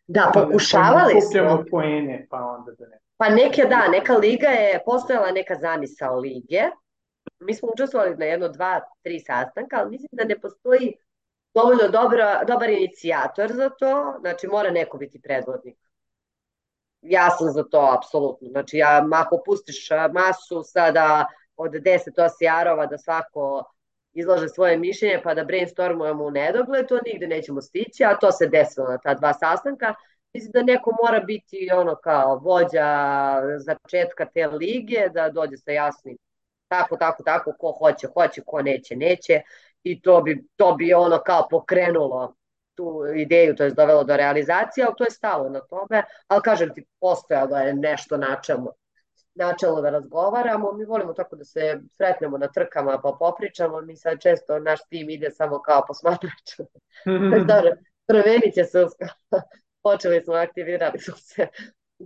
[0.07, 1.63] Da, pokušavali pa, smo.
[1.71, 2.99] poene, pa onda da ne.
[3.17, 6.61] Pa neke, da, neka liga je, postojala neka zamisao lige.
[7.39, 10.93] Mi smo učestvovali na jedno, dva, tri sastanka, ali mislim da ne postoji
[11.53, 15.77] dovoljno dobra, dobar inicijator za to, znači mora neko biti predvodnik.
[17.01, 18.49] Ja sam za to, apsolutno.
[18.49, 23.63] Znači, ja, ako pustiš masu sada od 10 osijarova da svako
[24.13, 28.47] izlaže svoje mišljenje pa da brainstormujemo u nedogled, to nigde nećemo stići, a to se
[28.47, 29.93] desilo na ta dva sastanka.
[30.33, 32.87] Mislim da neko mora biti ono kao vođa
[33.57, 36.17] začetka te lige, da dođe sa jasnim
[36.71, 39.41] tako, tako, tako, ko hoće, hoće, ko neće, neće
[39.83, 42.35] i to bi, to bi ono kao pokrenulo
[42.75, 46.73] tu ideju, to je dovelo do realizacije, ali to je stalo na tome, ali kažem
[46.73, 48.71] ti, postojalo je nešto načelno
[49.35, 50.71] načelno da razgovaramo.
[50.71, 53.81] Mi volimo tako da se sretnemo na trkama pa popričamo.
[53.81, 56.59] Mi sad često naš tim ide samo kao posmatrač.
[57.51, 57.71] Dobro,
[58.07, 58.77] prvenice su,
[59.83, 61.47] počeli smo, aktivirali su se,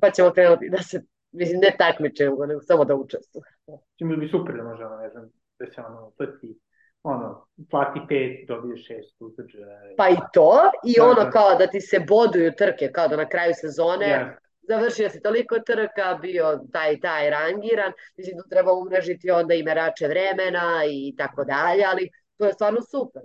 [0.01, 1.01] pa ćemo krenuti da se,
[1.32, 3.80] mislim, ne takmičemo, nego samo da učestvujemo.
[3.97, 6.59] Čim bi super da možemo, ne znam, da se ono, plati,
[7.03, 9.80] ono, plati pet, dobije šest utrđaja.
[9.97, 11.30] Pa i to, i da, ono da.
[11.30, 15.55] kao da ti se boduju trke, kao da na kraju sezone yes završio si toliko
[15.59, 21.43] trka, bio taj taj rangiran, mislim tu treba umrežiti onda i merače vremena i tako
[21.43, 23.22] dalje, ali to je stvarno super.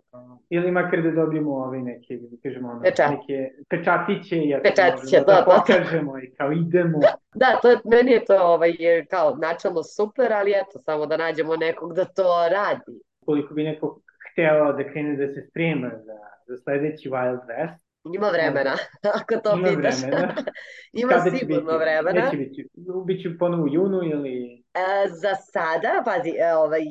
[0.51, 3.11] Ili makar da dobijemo ove neke, da kažemo, ono, Pečat.
[3.11, 6.99] neke pečatiće, jer pečatiće, da, da, da pokažemo i kao idemo.
[7.35, 8.73] Da, to je, meni je to ovaj,
[9.11, 13.01] kao načalno super, ali eto, samo da nađemo nekog da to radi.
[13.25, 14.01] Koliko bi neko
[14.33, 18.77] hteo da krene da se sprema za, za sledeći Wild West, Ima vremena,
[19.21, 20.03] ako to Ima pitaš.
[20.03, 20.35] Vremena.
[20.93, 21.79] Ima Kada sigurno biti?
[21.79, 22.25] vremena.
[22.25, 22.69] Neće biti,
[23.05, 24.65] biće ponovo u junu ili...
[24.75, 26.83] E, za sada, pazi, e, ovaj,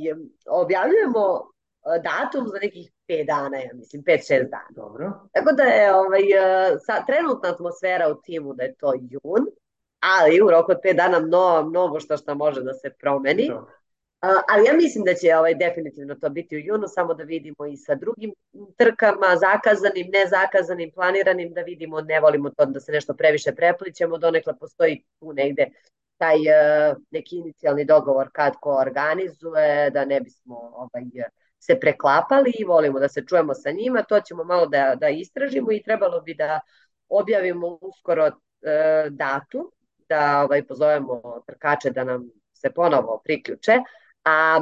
[0.49, 1.51] objavljujemo
[1.95, 4.69] e, datum za nekih 5 dana, ja mislim, 5-6 dana.
[4.69, 5.11] Dobro.
[5.33, 9.45] Tako da je ovaj, e, sa, trenutna atmosfera u timu da je to jun,
[9.99, 13.47] ali u roku od 5 dana mnogo, mnogo što što može da se promeni.
[13.47, 13.78] Dobro
[14.21, 17.77] ali ja mislim da će ovaj definitivno to biti u junu, samo da vidimo i
[17.77, 18.33] sa drugim
[18.77, 24.57] trkama, zakazanim, nezakazanim, planiranim, da vidimo, ne volimo to da se nešto previše preplićemo, donekle
[24.59, 25.67] postoji tu negde
[26.17, 31.03] taj uh, neki inicijalni dogovor kad ko organizuje, da ne bismo ovaj,
[31.59, 35.71] se preklapali i volimo da se čujemo sa njima, to ćemo malo da, da istražimo
[35.71, 36.59] i trebalo bi da
[37.09, 38.33] objavimo uskoro uh,
[39.09, 39.71] datu,
[40.09, 43.73] da ovaj, pozovemo trkače da nam se ponovo priključe,
[44.25, 44.59] A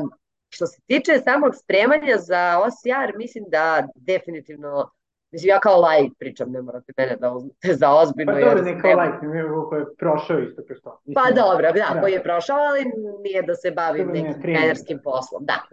[0.49, 4.91] što se tiče samog spremanja za OCR, mislim da definitivno
[5.31, 8.33] Mislim, ja kao lajk pričam, ne morate mene da uzmete za ozbiljno.
[8.33, 11.01] Pa dobro, ne kao lajk, ne koji je prošao isto kroz to.
[11.05, 12.85] Mislim, pa dobro, da, da, koji je prošao, ali
[13.23, 15.45] nije da se bavim nekim trenerskim poslom.
[15.45, 15.63] Da.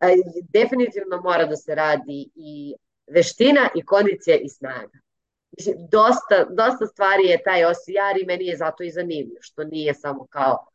[0.00, 0.14] E,
[0.52, 2.74] definitivno mora da se radi i
[3.10, 4.98] veština i kondicija i snaga.
[5.58, 9.94] Mislim, dosta, dosta stvari je taj OCR i meni je zato i zanimljiv, što nije
[9.94, 10.66] samo kao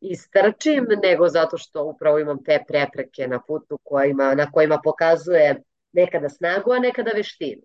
[0.00, 5.62] istrčim, nego zato što upravo imam te prepreke na putu kojima, na kojima pokazuje
[5.92, 7.62] nekada snagu, a nekada veštinu.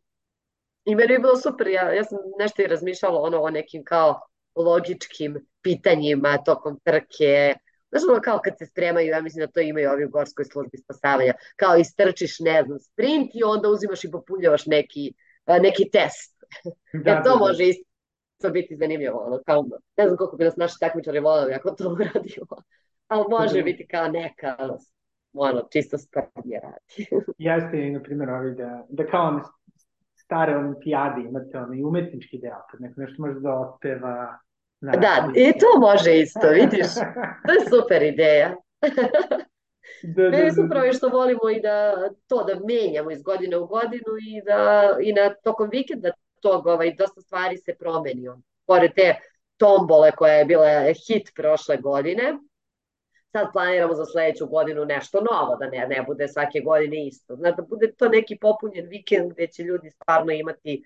[0.85, 4.21] I meni je bilo super, ja, ja sam nešto i razmišljala ono o nekim kao
[4.55, 7.55] logičkim pitanjima tokom trke,
[7.93, 10.77] Znaš ono kao kad se spremaju, ja mislim da to imaju ovi u gorskoj službi
[10.77, 15.13] spasavanja, kao istrčiš, ne znam, sprint i onda uzimaš i popunjavaš neki,
[15.61, 16.33] neki test.
[16.93, 17.63] Da, e, to da, može
[18.43, 19.65] isto biti zanimljivo, ono, kao,
[19.97, 22.55] ne znam koliko bi nas naši takmičari voleli ako to uradimo,
[23.07, 23.63] ali može da.
[23.63, 24.57] biti kao neka,
[25.33, 27.07] ono, čisto sprdnje radi.
[27.47, 29.41] Jeste, na primjer, ovi da, da kao one
[30.15, 34.39] stare olimpijade imate onaj umetnički deo, kad neko nešto može da otpeva.
[34.81, 36.87] Na, da, i to može isto, vidiš,
[37.47, 38.55] to je super ideja.
[40.15, 43.67] da, da, Meni su upravo što volimo i da to da menjamo iz godine u
[43.67, 46.11] godinu i da i na tokom vikenda
[46.43, 48.37] tog ovaj, dosta stvari se promenio.
[48.65, 49.15] Pored te
[49.57, 50.67] tombole koja je bila
[51.07, 52.33] hit prošle godine,
[53.31, 57.35] sad planiramo za sledeću godinu nešto novo, da ne, ne bude svake godine isto.
[57.35, 60.83] Znači, da bude to neki popunjen vikend gde će ljudi stvarno imati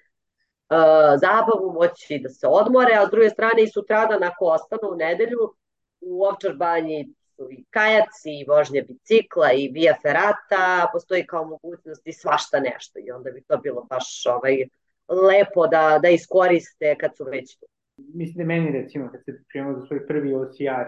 [0.70, 0.78] uh,
[1.20, 5.54] zabavu, moći da se odmore, a s druge strane i sutradan ako ostanu u nedelju
[6.00, 12.08] u Ovčar banji su i kajaci, i vožnje bicikla, i via ferata, postoji kao mogućnost
[12.08, 14.68] i svašta nešto i onda bi to bilo baš ovaj,
[15.10, 17.66] lepo da, da iskoriste kad su već tu.
[17.98, 20.88] Mislim da meni recimo kad se pripremamo za svoj prvi OCR,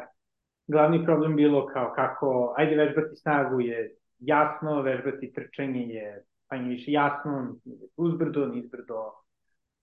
[0.67, 6.91] glavni problem bilo kao kako, ajde vežbati snagu je jasno, vežbati trčanje je manje više
[6.91, 7.55] jasno,
[7.97, 9.11] uzbrdo, nizbrdo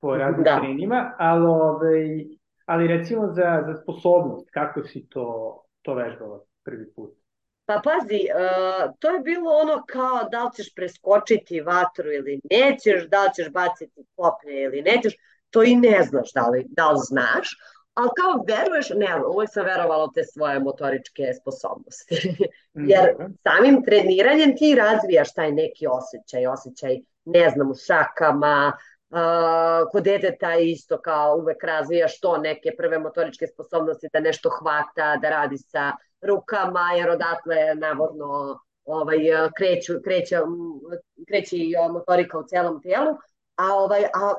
[0.01, 0.61] po raznim da.
[0.61, 2.25] terenima, ali, ovaj,
[2.67, 7.26] ali recimo za, za sposobnost, kako si to, to vežbala prvi put?
[7.67, 13.09] Pa pazi, uh, to je bilo ono kao da li ćeš preskočiti vatru ili nećeš,
[13.09, 15.15] da li ćeš baciti koplje ili nećeš,
[15.51, 17.49] to i ne znaš da li, da li znaš,
[17.95, 22.15] ali kao veruješ, ne, uvek sam verovala u te svoje motoričke sposobnosti.
[22.93, 28.73] Jer samim treniranjem ti razvijaš taj neki osjećaj, osjećaj, ne znam, u šakama,
[29.11, 35.17] uh, kod deteta isto kao uvek razvijaš to neke prve motoričke sposobnosti da nešto hvata,
[35.23, 35.93] da radi sa
[36.23, 39.19] rukama, jer odatle navodno ovaj,
[39.57, 40.37] kreću, kreće,
[41.29, 43.17] kreće i motorika u celom telu,
[43.57, 44.35] a, ovaj, a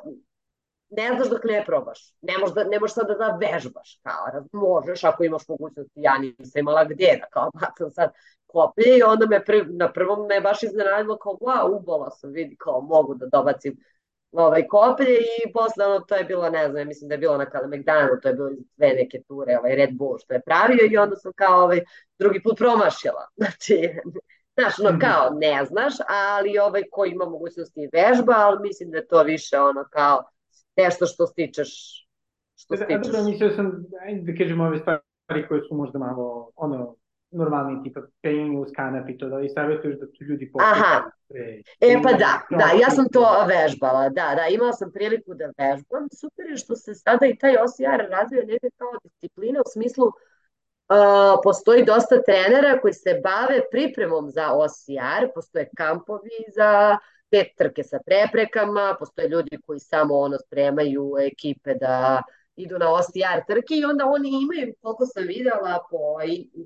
[0.89, 2.13] ne znaš dok ne probaš.
[2.21, 3.99] Ne možeš, da, ne možeš sad da, vežbaš.
[4.03, 5.91] Kao, možeš ako imaš mogućnost.
[5.95, 8.11] Ja nisam imala gdje da kao bacam sad
[8.47, 12.55] koplje i onda me prv, na prvom me baš iznenadilo kao wow, ubala sam, vidi
[12.59, 13.77] kao mogu da dobacim
[14.31, 17.45] ovaj, koplje i posle ono, to je bilo, ne znam, mislim da je bilo na
[17.45, 21.15] Kalemegdanu, to je bilo dve neke ture, ovaj Red Bull što je pravio i onda
[21.15, 21.81] sam kao ovaj,
[22.19, 23.27] drugi put promašila.
[23.37, 23.89] Znači,
[24.59, 24.99] znaš, ono, mhm.
[24.99, 29.59] kao ne znaš, ali ovaj ko ima mogućnosti vežba, ali mislim da je to više
[29.59, 30.23] ono kao
[30.77, 32.03] nešto što stičeš
[32.57, 33.13] što da, stičeš.
[33.13, 33.85] Da, mislio sam,
[34.21, 36.95] da kažem ove stvari koje su možda malo, ono,
[37.31, 41.61] normalni tipa penjenje uz kanap i to, da li savjetuješ da tu ljudi Aha, pre,
[41.81, 46.07] e pa da, da, ja sam to vežbala, da, da, imala sam priliku da vežbam,
[46.19, 51.39] super je što se sada i taj OCR razvija neke kao disciplina u smislu uh,
[51.43, 56.97] postoji dosta trenera koji se bave pripremom za OCR, postoje kampovi za
[57.29, 62.21] te trke sa preprekama, postoje ljudi koji samo ono spremaju ekipe da
[62.57, 65.99] idu na OCR trke i onda oni imaju, koliko sam videla po,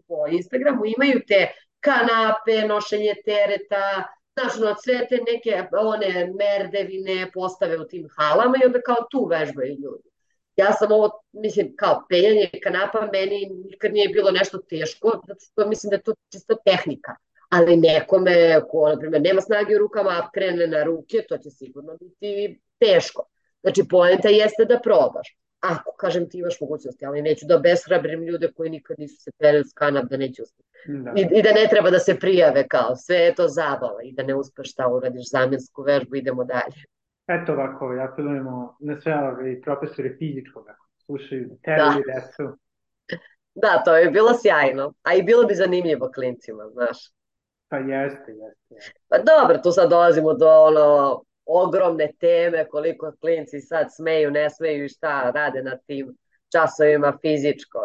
[0.07, 1.47] po Instagramu, imaju te
[1.79, 8.65] kanape, nošenje tereta, znaš, no, sve te neke one merdevine postave u tim halama i
[8.65, 10.09] onda kao tu vežbaju ljudi.
[10.55, 15.67] Ja sam ovo, mislim, kao penjanje kanapa meni nikad nije bilo nešto teško, zato što
[15.67, 17.15] mislim da je to čisto tehnika
[17.51, 21.97] ali nekome ko, na primjer, nema snage u rukama, krene na ruke, to će sigurno
[21.97, 23.25] biti teško.
[23.61, 25.37] Znači, poenta jeste da probaš.
[25.61, 29.63] Ako, kažem, ti imaš mogućnosti, ali neću da beshrabrim ljude koji nikad nisu se perili
[29.63, 30.69] s kanap da neće uspeti.
[30.87, 31.13] Da.
[31.15, 34.23] I, I da ne treba da se prijave kao, sve je to zabava i da
[34.23, 36.81] ne uspeš šta uradiš zamjensku vežbu, idemo dalje.
[37.27, 42.13] Eto ovako, apelujemo na sve ove profesore fizičkog, ako slušaju, teraju da.
[42.13, 42.57] decu.
[43.55, 46.97] Da, to je bilo sjajno, a i bilo bi zanimljivo klincima, znaš.
[47.69, 48.91] Pa jeste, jeste.
[49.07, 54.85] Pa dobro, tu sad dolazimo do ono ogromne teme koliko klinci sad smeju, ne smeju
[54.85, 56.17] i šta rade na tim
[56.51, 57.79] časovima fizičko.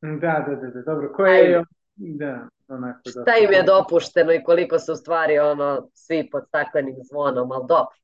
[0.00, 1.12] Da, da, da, da dobro.
[1.12, 1.64] Ko je,
[1.96, 3.00] da, onako.
[3.10, 7.96] Šta im je dopušteno i koliko su stvari ono svi pod staklenim zvonom, ali dobro.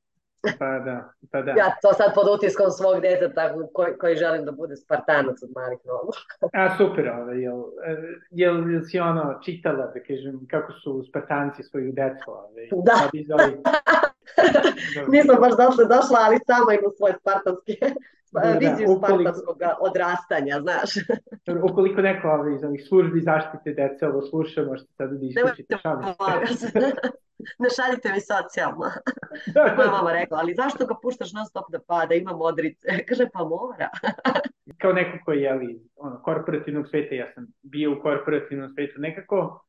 [0.59, 1.51] Pa da, pa da.
[1.51, 5.79] Ja to sad pod utiskom svog deteta koji, koji želim da bude spartanac od malih
[5.85, 6.11] nogu.
[6.53, 7.63] A super, ove, jel,
[8.29, 12.31] jel, jel si ono čitala, da kažem, kako su spartanci svoju decu?
[12.31, 13.09] Ove, da.
[15.13, 17.75] Nisam baš došla, došla, ali samo imam svoje spartanske
[18.31, 20.89] da, da, viziju da, ukoliko, spartanskog odrastanja, znaš.
[21.63, 26.05] ukoliko neko ove, iz ovih službi zaštite dece ovo sluša, možete sad da iskućite šalim.
[27.63, 28.85] ne šaljite mi socijalno.
[29.77, 32.87] Moja mama rekla, ali zašto ga puštaš non stop da pada, ima modrice?
[33.07, 33.89] Kaže, pa mora.
[34.77, 39.65] Kao neko koji je ali, ono, korporativnog sveta, ja sam bio u korporativnom svetu, nekako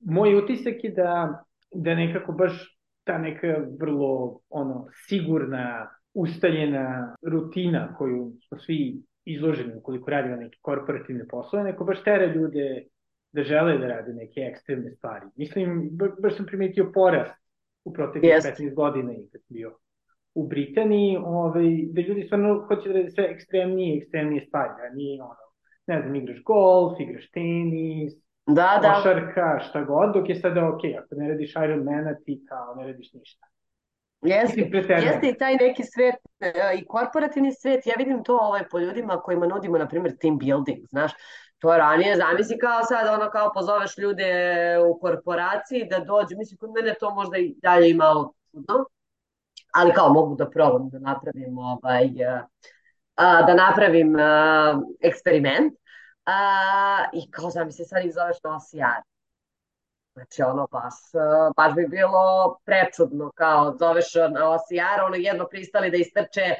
[0.00, 1.42] moj utisak je da,
[1.74, 2.77] da nekako baš
[3.08, 11.26] ta neka vrlo ono sigurna ustaljena rutina koju smo svi izloženi ukoliko radimo neke korporativne
[11.28, 12.84] poslove, neko baš tera ljude
[13.32, 15.26] da žele da rade neke ekstremne stvari.
[15.36, 15.90] Mislim,
[16.22, 17.40] baš sam primetio porast
[17.84, 18.54] u proteklih yes.
[18.60, 19.76] 15 godina i kad bio
[20.34, 24.94] u Britaniji, ovaj, da ljudi stvarno hoće da rade sve ekstremnije i ekstremnije stvari, a
[24.94, 25.46] nije ono,
[25.86, 28.12] ne znam, igraš golf, igraš tenis,
[28.48, 28.94] da, da.
[28.94, 33.12] košarka, šta god, dok je sada ok, ako ne radiš Ironmana, ti kao ne radiš
[33.12, 33.46] ništa.
[34.22, 38.78] Jeste, jeste i taj neki svet e, i korporativni svet, ja vidim to ovaj, po
[38.78, 41.12] ljudima kojima nudimo, na primjer, team building, znaš,
[41.58, 44.32] to ranije, zamisli kao sad, ono kao pozoveš ljude
[44.90, 48.84] u korporaciji da dođu, mislim, kod mene to možda i dalje i malo čudno,
[49.74, 52.42] ali kao mogu da probam da napravim ovaj, e,
[53.16, 54.16] da napravim
[55.00, 55.74] eksperiment
[57.12, 59.02] i kao zamisli sad ih zoveš OCR
[60.18, 60.94] Znači, ono, baš,
[61.56, 66.54] baš bi bilo prečudno, kao zoveš na OCR, ono, jedno pristali da istrče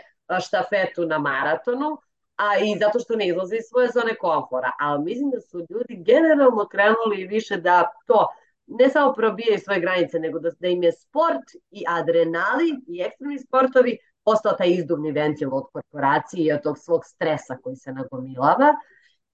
[0.46, 1.98] štafetu na maratonu,
[2.36, 4.72] a i zato što ne izlazi iz svoje zone komfora.
[4.80, 8.26] Ali mislim da su ljudi generalno krenuli više da to
[8.66, 13.38] ne samo probijaju svoje granice, nego da, da im je sport i adrenalin i ekstremni
[13.38, 18.74] sportovi postao taj izduvni ventil od korporacije i od tog svog stresa koji se nagomilava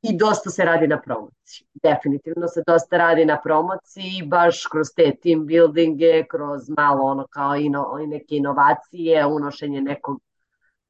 [0.04, 1.66] i dosta se radi na promociji.
[1.82, 7.56] Definitivno se dosta radi na promociji, baš kroz te team buildinge, kroz malo ono kao
[7.56, 10.20] ino, neke inovacije, unošenje nekog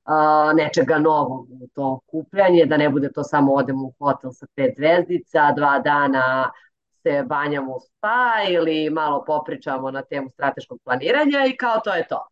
[0.04, 4.46] a, nečega novog u to kupljanje, da ne bude to samo odemo u hotel sa
[4.54, 6.50] pet zvezdica, dva dana
[7.02, 12.06] se banjamo u spa ili malo popričamo na temu strateškog planiranja i kao to je
[12.08, 12.26] to.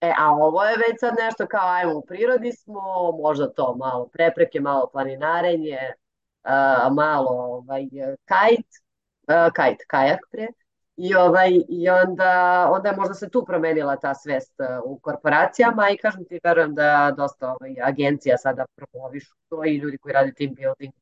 [0.00, 4.08] E, a ovo je već sad nešto kao ajmo u prirodi smo, možda to malo
[4.12, 5.78] prepreke, malo planinarenje,
[6.90, 7.88] malo ovaj,
[8.24, 8.66] kajt,
[9.54, 10.46] kajt, kajak pre,
[10.96, 16.24] i, ovaj, i onda, onda možda se tu promenila ta svest u korporacijama i kažem
[16.24, 20.92] ti, verujem da dosta ovaj, agencija sada promovišu to i ljudi koji rade team building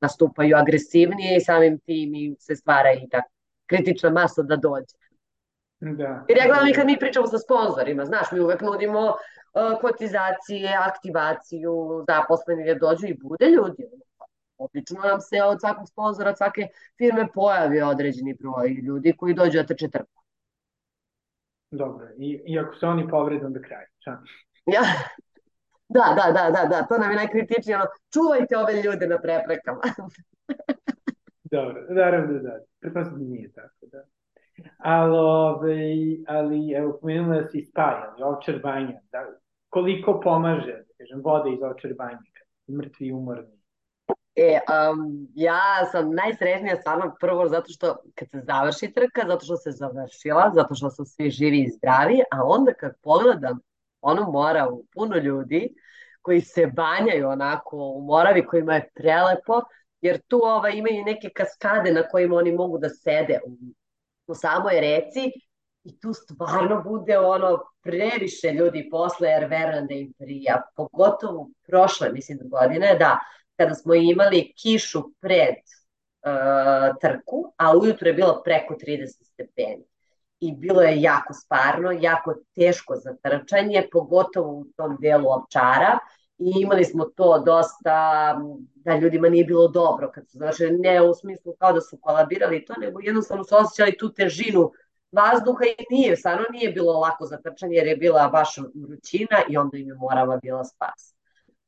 [0.00, 3.22] nastupaju agresivnije i samim tim i se stvara i ta
[3.66, 4.96] kritična masa da dođe.
[5.80, 6.24] Da.
[6.28, 10.76] Jer ja gledam i kad mi pričamo sa sponsorima, znaš, mi uvek nudimo uh, kotizacije,
[10.78, 13.84] aktivaciju, zaposleni da dođu i bude ljudi
[14.64, 16.66] obično nam se od svakog sponzora, od svake
[16.98, 20.22] firme pojavi određeni broj ljudi koji dođu da trče trku.
[21.70, 23.84] Dobro, i, i ako se oni povrede, onda kraj.
[24.66, 24.82] Ja.
[25.94, 29.80] Da, da, da, da, da, to nam je najkritičnije, ono, čuvajte ove ljude na preprekama.
[31.52, 34.04] Dobro, naravno da, pretpostavljam da nije tako, da.
[34.78, 35.76] Ali, ove,
[36.26, 39.26] ali evo, pomenula si spaj, ali ovčar banja, da,
[39.68, 42.18] koliko pomaže, da kažem, voda iz ovčar banja,
[42.78, 43.61] mrtvi i umorni,
[44.36, 44.60] E,
[44.92, 49.70] um, ja sam najsrećnija stvarno prvo zato što kad se završi trka, zato što se
[49.70, 53.58] završila, zato što su svi živi i zdravi, a onda kad pogledam
[54.00, 55.74] ono mora u puno ljudi
[56.22, 59.60] koji se banjaju onako u Moravi, kojima je prelepo,
[60.00, 63.56] jer tu ovaj, imaju neke kaskade na kojima oni mogu da sede u,
[64.26, 65.32] u samoj reci
[65.84, 72.12] i tu stvarno bude ono previše ljudi posle, jer verujem da im prija, pogotovo prošle,
[72.12, 73.18] mislim, godine, da,
[73.56, 75.54] kada smo imali kišu pred
[76.26, 79.84] uh, trku, a ujutro je bilo preko 30 stepeni.
[80.40, 85.98] I bilo je jako sparno, jako teško za trčanje, pogotovo u tom delu ovčara.
[86.38, 88.36] I imali smo to dosta,
[88.74, 92.64] da ljudima nije bilo dobro kad su završili, ne u smislu kao da su kolabirali
[92.64, 94.70] to, nego jednostavno su osjećali tu težinu
[95.12, 99.56] vazduha i nije, stvarno nije bilo lako za trčanje jer je bila baš vrućina i
[99.56, 101.11] onda im je morava bila spas.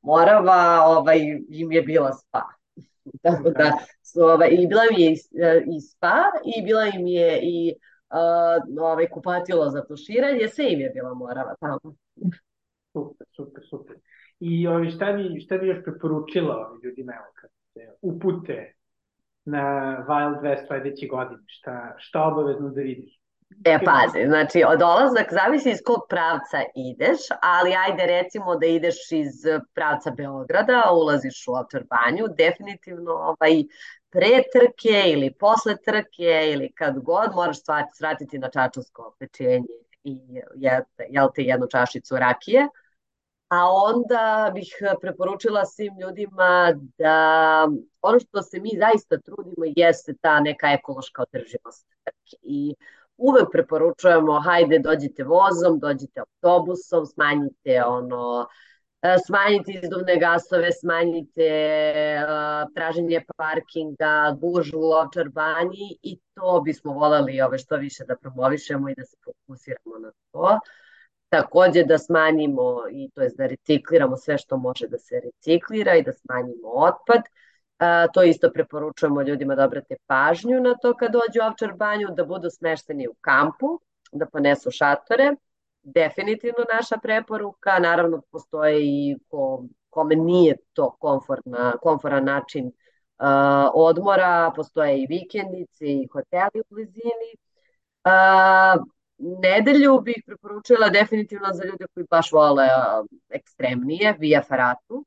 [0.05, 2.43] Morava ovaj, im je bila spa.
[3.23, 5.17] Tako da, su, ovaj, i bila im je i,
[5.77, 6.15] i spa
[6.57, 7.75] i bila im je i
[8.11, 11.95] uh, ovaj, kupatilo za tuširanje, sve im je bila Morava tamo.
[12.93, 13.97] Super, super, super.
[14.41, 18.73] I ovaj, šta, bi, šta bi još preporučila ovim ljudima, evo, kad se upute
[19.45, 19.65] na
[20.09, 21.43] Wild West sledeće godine?
[21.47, 23.24] Šta, šta obavezno da vidiš?
[23.65, 29.35] E, pazi, znači, dolazak zavisi iz kog pravca ideš, ali ajde recimo da ideš iz
[29.75, 33.65] pravca Beograda, ulaziš u Ovčar banju, definitivno ovaj,
[34.11, 37.57] pre trke ili posle trke ili kad god moraš
[37.97, 39.67] svratiti na čačansko pečenje
[40.05, 40.21] i
[41.11, 42.69] jel te jednu čašicu rakije.
[43.49, 47.69] A onda bih preporučila svim ljudima da
[48.03, 51.87] ono što se mi zaista trudimo jeste ta neka ekološka održivost.
[52.43, 52.75] I
[53.17, 58.47] uvek preporučujemo, hajde dođite vozom, dođite autobusom, smanjite ono,
[59.03, 61.51] e, smanjite izduvne gasove, smanjite
[62.23, 68.89] uh, traženje parkinga, gužu Ovčar banji i to bismo voleli ove što više da promovišemo
[68.89, 70.59] i da se fokusiramo na to.
[71.29, 76.03] takođe da smanjimo i to je da recikliramo sve što može da se reciklira i
[76.03, 77.23] da smanjimo otpad.
[77.79, 82.09] A, to isto preporučujemo ljudima da obrate pažnju na to kad dođu u Ovčar banju,
[82.17, 83.81] da budu smešteni u kampu,
[84.13, 85.35] da ponesu šatore.
[85.83, 94.53] Definitivno naša preporuka, naravno postoje i ko, kome nije to komfortna, komforan način uh, odmora,
[94.57, 97.31] postoje i vikendice i hoteli u blizini.
[98.05, 98.85] Uh,
[99.19, 102.67] nedelju bih preporučila definitivno za ljude koji baš vole
[103.29, 105.05] ekstremnije, Via Ferratu.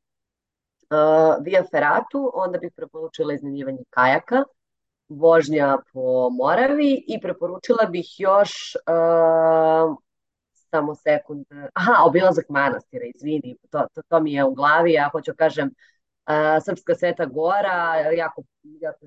[0.90, 4.44] Uh, Via Ferratu, onda bih preporučila iznenjivanje kajaka,
[5.10, 9.98] vožnja po Moravi i preporučila bih još uh,
[10.54, 15.32] samo sekund, aha, obilazak manastira, izvini, to, to, to mi je u glavi, ja hoću
[15.32, 19.06] da kažem uh, Srpska Sveta Gora, jako, jako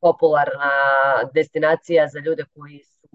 [0.00, 0.70] popularna
[1.34, 3.08] destinacija za ljude koji su,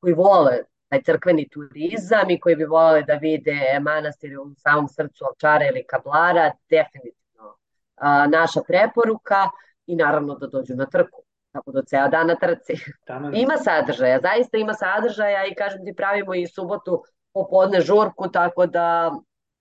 [0.00, 5.24] koji vole taj crkveni turizam i koji bi voleli da vide manastir u samom srcu
[5.24, 7.23] Ovčara ili Kablara, definitivno
[8.02, 9.48] uh, naša preporuka
[9.86, 11.24] i naravno da dođu na trku
[11.54, 12.74] tako da ceo dan na trci.
[13.34, 19.12] Ima sadržaja, zaista ima sadržaja i kažem ti pravimo i subotu popodne žurku, tako da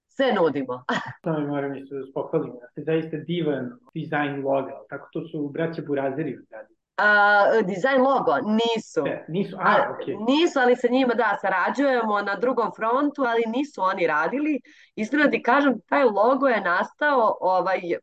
[0.07, 0.84] sve nudimo.
[1.39, 5.81] Mi moram isto da spohvalim, da ste zaista divan dizajn loga, tako to su braće
[5.81, 6.77] Burazeri uradili.
[6.97, 9.03] A, dizajn logo nisu.
[9.03, 10.07] Ne, nisu, a, ok.
[10.27, 14.61] Nisu, ali sa njima da, sarađujemo na drugom frontu, ali nisu oni radili.
[14.95, 17.97] Iskreno ti kažem, taj logo je nastao ovaj, a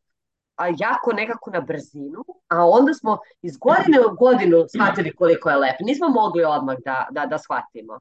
[0.66, 5.76] jako nekako na brzinu, a onda smo iz godine u godinu shvatili koliko je lep.
[5.80, 7.98] Nismo mogli odmah da, da, da shvatimo.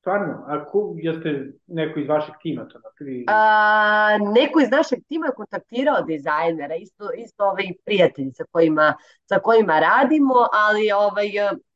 [0.00, 3.24] Stvarno, ko, jeste neko iz vašeg tima to napravili?
[3.28, 8.94] A, neko iz našeg tima je kontaktirao dizajnera, isto, isto ovaj, prijatelji sa kojima,
[9.28, 11.28] sa kojima radimo, ali ovaj,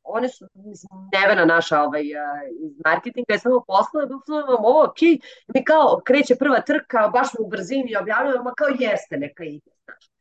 [0.03, 2.03] one su, mislim, Nevena naša ovaj,
[2.59, 4.15] iz marketinga je samo poslala, da
[4.53, 5.01] vam ovo, ok,
[5.53, 10.14] mi kao kreće prva trka, baš u brzini objavljamo, ma kao jeste, neka ide, znaš.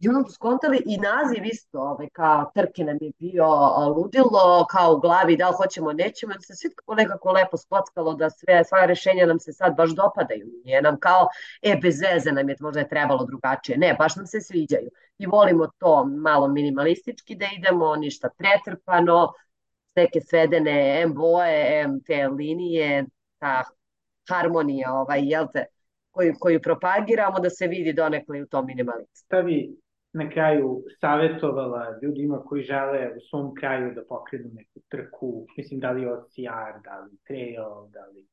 [0.00, 3.46] I onda su skontali i naziv isto, ovaj, kao trke nam je bio
[3.96, 8.30] ludilo, kao u glavi da li hoćemo, nećemo, se sve tako nekako lepo spockalo da
[8.30, 10.46] sve, sva rešenja nam se sad baš dopadaju.
[10.64, 11.28] Nije nam kao,
[11.62, 13.78] e, bez veze nam je možda je trebalo drugačije.
[13.78, 14.90] Ne, baš nam se sviđaju.
[15.18, 19.32] I volimo to malo minimalistički da idemo, ništa pretrpano,
[19.96, 23.04] neke svedene M boje, M te linije,
[23.38, 23.64] ta
[24.28, 25.64] harmonija, ovaj, jel te,
[26.10, 29.14] koju, koju propagiramo da se vidi donekle u tom minimalizmu.
[29.14, 29.76] Stavi
[30.12, 35.90] na kraju savjetovala ljudima koji žele u svom kraju da pokrenu neku trku, mislim da
[35.90, 38.26] li OCR, da li trail, da li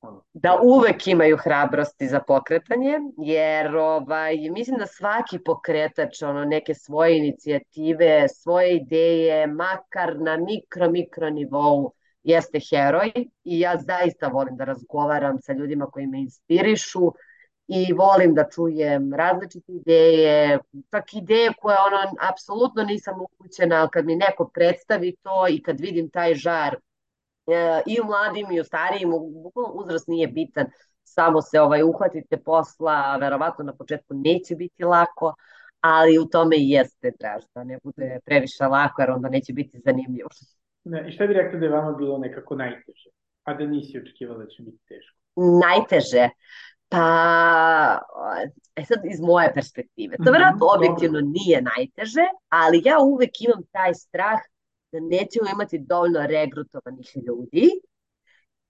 [0.00, 0.22] ono.
[0.32, 7.18] Da uvek imaju hrabrosti za pokretanje, jer ovaj, mislim da svaki pokretač ono, neke svoje
[7.18, 11.92] inicijative, svoje ideje, makar na mikro, mikro nivou,
[12.22, 13.12] jeste heroj
[13.44, 17.12] i ja zaista volim da razgovaram sa ljudima koji me inspirišu,
[17.68, 20.58] i volim da čujem različite ideje,
[20.90, 25.80] čak ideje koje ono, apsolutno nisam upućena, ali kad mi neko predstavi to i kad
[25.80, 29.10] vidim taj žar e, i u mladim i u starijim,
[29.74, 30.66] uzrast nije bitan,
[31.04, 35.34] samo se ovaj uhvatite posla, verovatno na početku neće biti lako,
[35.80, 39.80] ali u tome i jeste draž, da ne bude previše lako, jer onda neće biti
[39.84, 40.28] zanimljivo.
[40.84, 43.10] Ne, I šta bi rekla da je vama bilo nekako najteže,
[43.44, 45.16] a da nisi očekivala da će biti teško?
[45.36, 46.28] Najteže?
[46.94, 48.00] Pa,
[48.76, 53.62] e sad iz moje perspektive, to mhm, vjerojatno objektivno nije najteže, ali ja uvek imam
[53.72, 54.40] taj strah
[54.92, 57.70] da nećemo imati dovoljno regrutovanih ljudi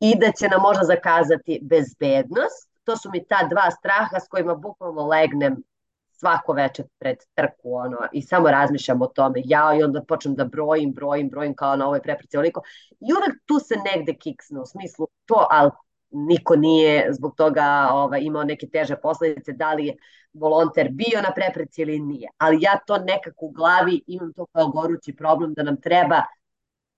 [0.00, 2.70] i da će nam možda zakazati bezbednost.
[2.84, 5.62] To su mi ta dva straha s kojima bukvalno legnem
[6.10, 9.42] svako večer pred trku ono, i samo razmišljam o tome.
[9.44, 12.62] Ja i onda počnem da brojim, brojim, brojim kao na ovoj prepreci oliko.
[13.00, 15.70] I uvek tu se negde kiksne u smislu to, ali
[16.14, 19.96] niko nije zbog toga ovaj, imao neke teže posledice, da li je
[20.32, 22.28] volonter bio na prepreci ili nije.
[22.38, 26.22] Ali ja to nekako u glavi imam to kao gorući problem da nam treba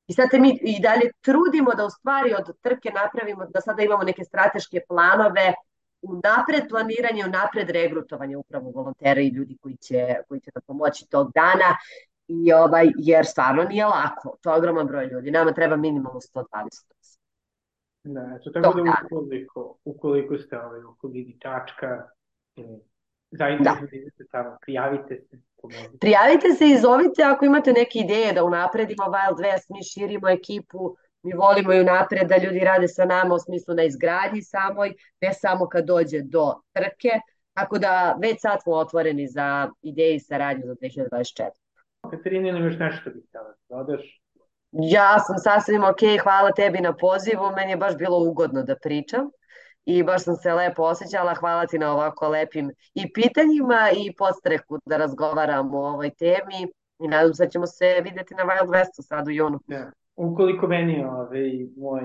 [0.09, 4.03] I sad mi i dalje trudimo da u stvari od trke napravimo, da sada imamo
[4.03, 5.55] neke strateške planove
[6.03, 10.61] u napred planiranje, u napred regrutovanje upravo volontera i ljudi koji će, koji će da
[10.61, 11.77] pomoći tog dana.
[12.29, 15.31] I ovaj, jer stvarno nije lako, to je ogroman broj ljudi.
[15.31, 16.96] Nama treba minimalno 120
[18.07, 22.09] Da, eto, tako da ukoliko, ukoliko ste ovaj, oko ditačka,
[23.31, 24.25] zainteresovani da.
[24.31, 25.39] tamo, prijavite se.
[25.63, 25.99] Pomozite.
[26.01, 30.97] Prijavite se i zovite ako imate neke ideje da unapredimo Wild West, mi širimo ekipu,
[31.23, 35.33] mi volimo i unapred da ljudi rade sa nama u smislu na izgradnji samoj, ne
[35.33, 37.11] samo kad dođe do trke,
[37.53, 41.51] tako da već sad smo otvoreni za ideje i saradnju za 2024.
[42.11, 44.26] Katarina, još nešto bih htjela da dodaš?
[44.83, 49.31] Ja sam sasvim ok, hvala tebi na pozivu, meni je baš bilo ugodno da pričam
[49.85, 54.79] i baš sam se lepo osjećala, hvala ti na ovako lepim i pitanjima i podstreku
[54.87, 59.03] da razgovaramo o ovoj temi i nadam se da ćemo se videti na Wild Westu
[59.03, 59.61] sad u junu.
[59.67, 59.91] Ja.
[60.17, 62.03] Ukoliko meni ovaj, moj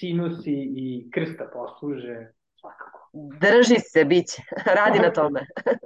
[0.00, 3.10] sinusi i krsta posluže, svakako.
[3.12, 4.42] Drži se, bit će.
[4.78, 5.40] Radi na tome.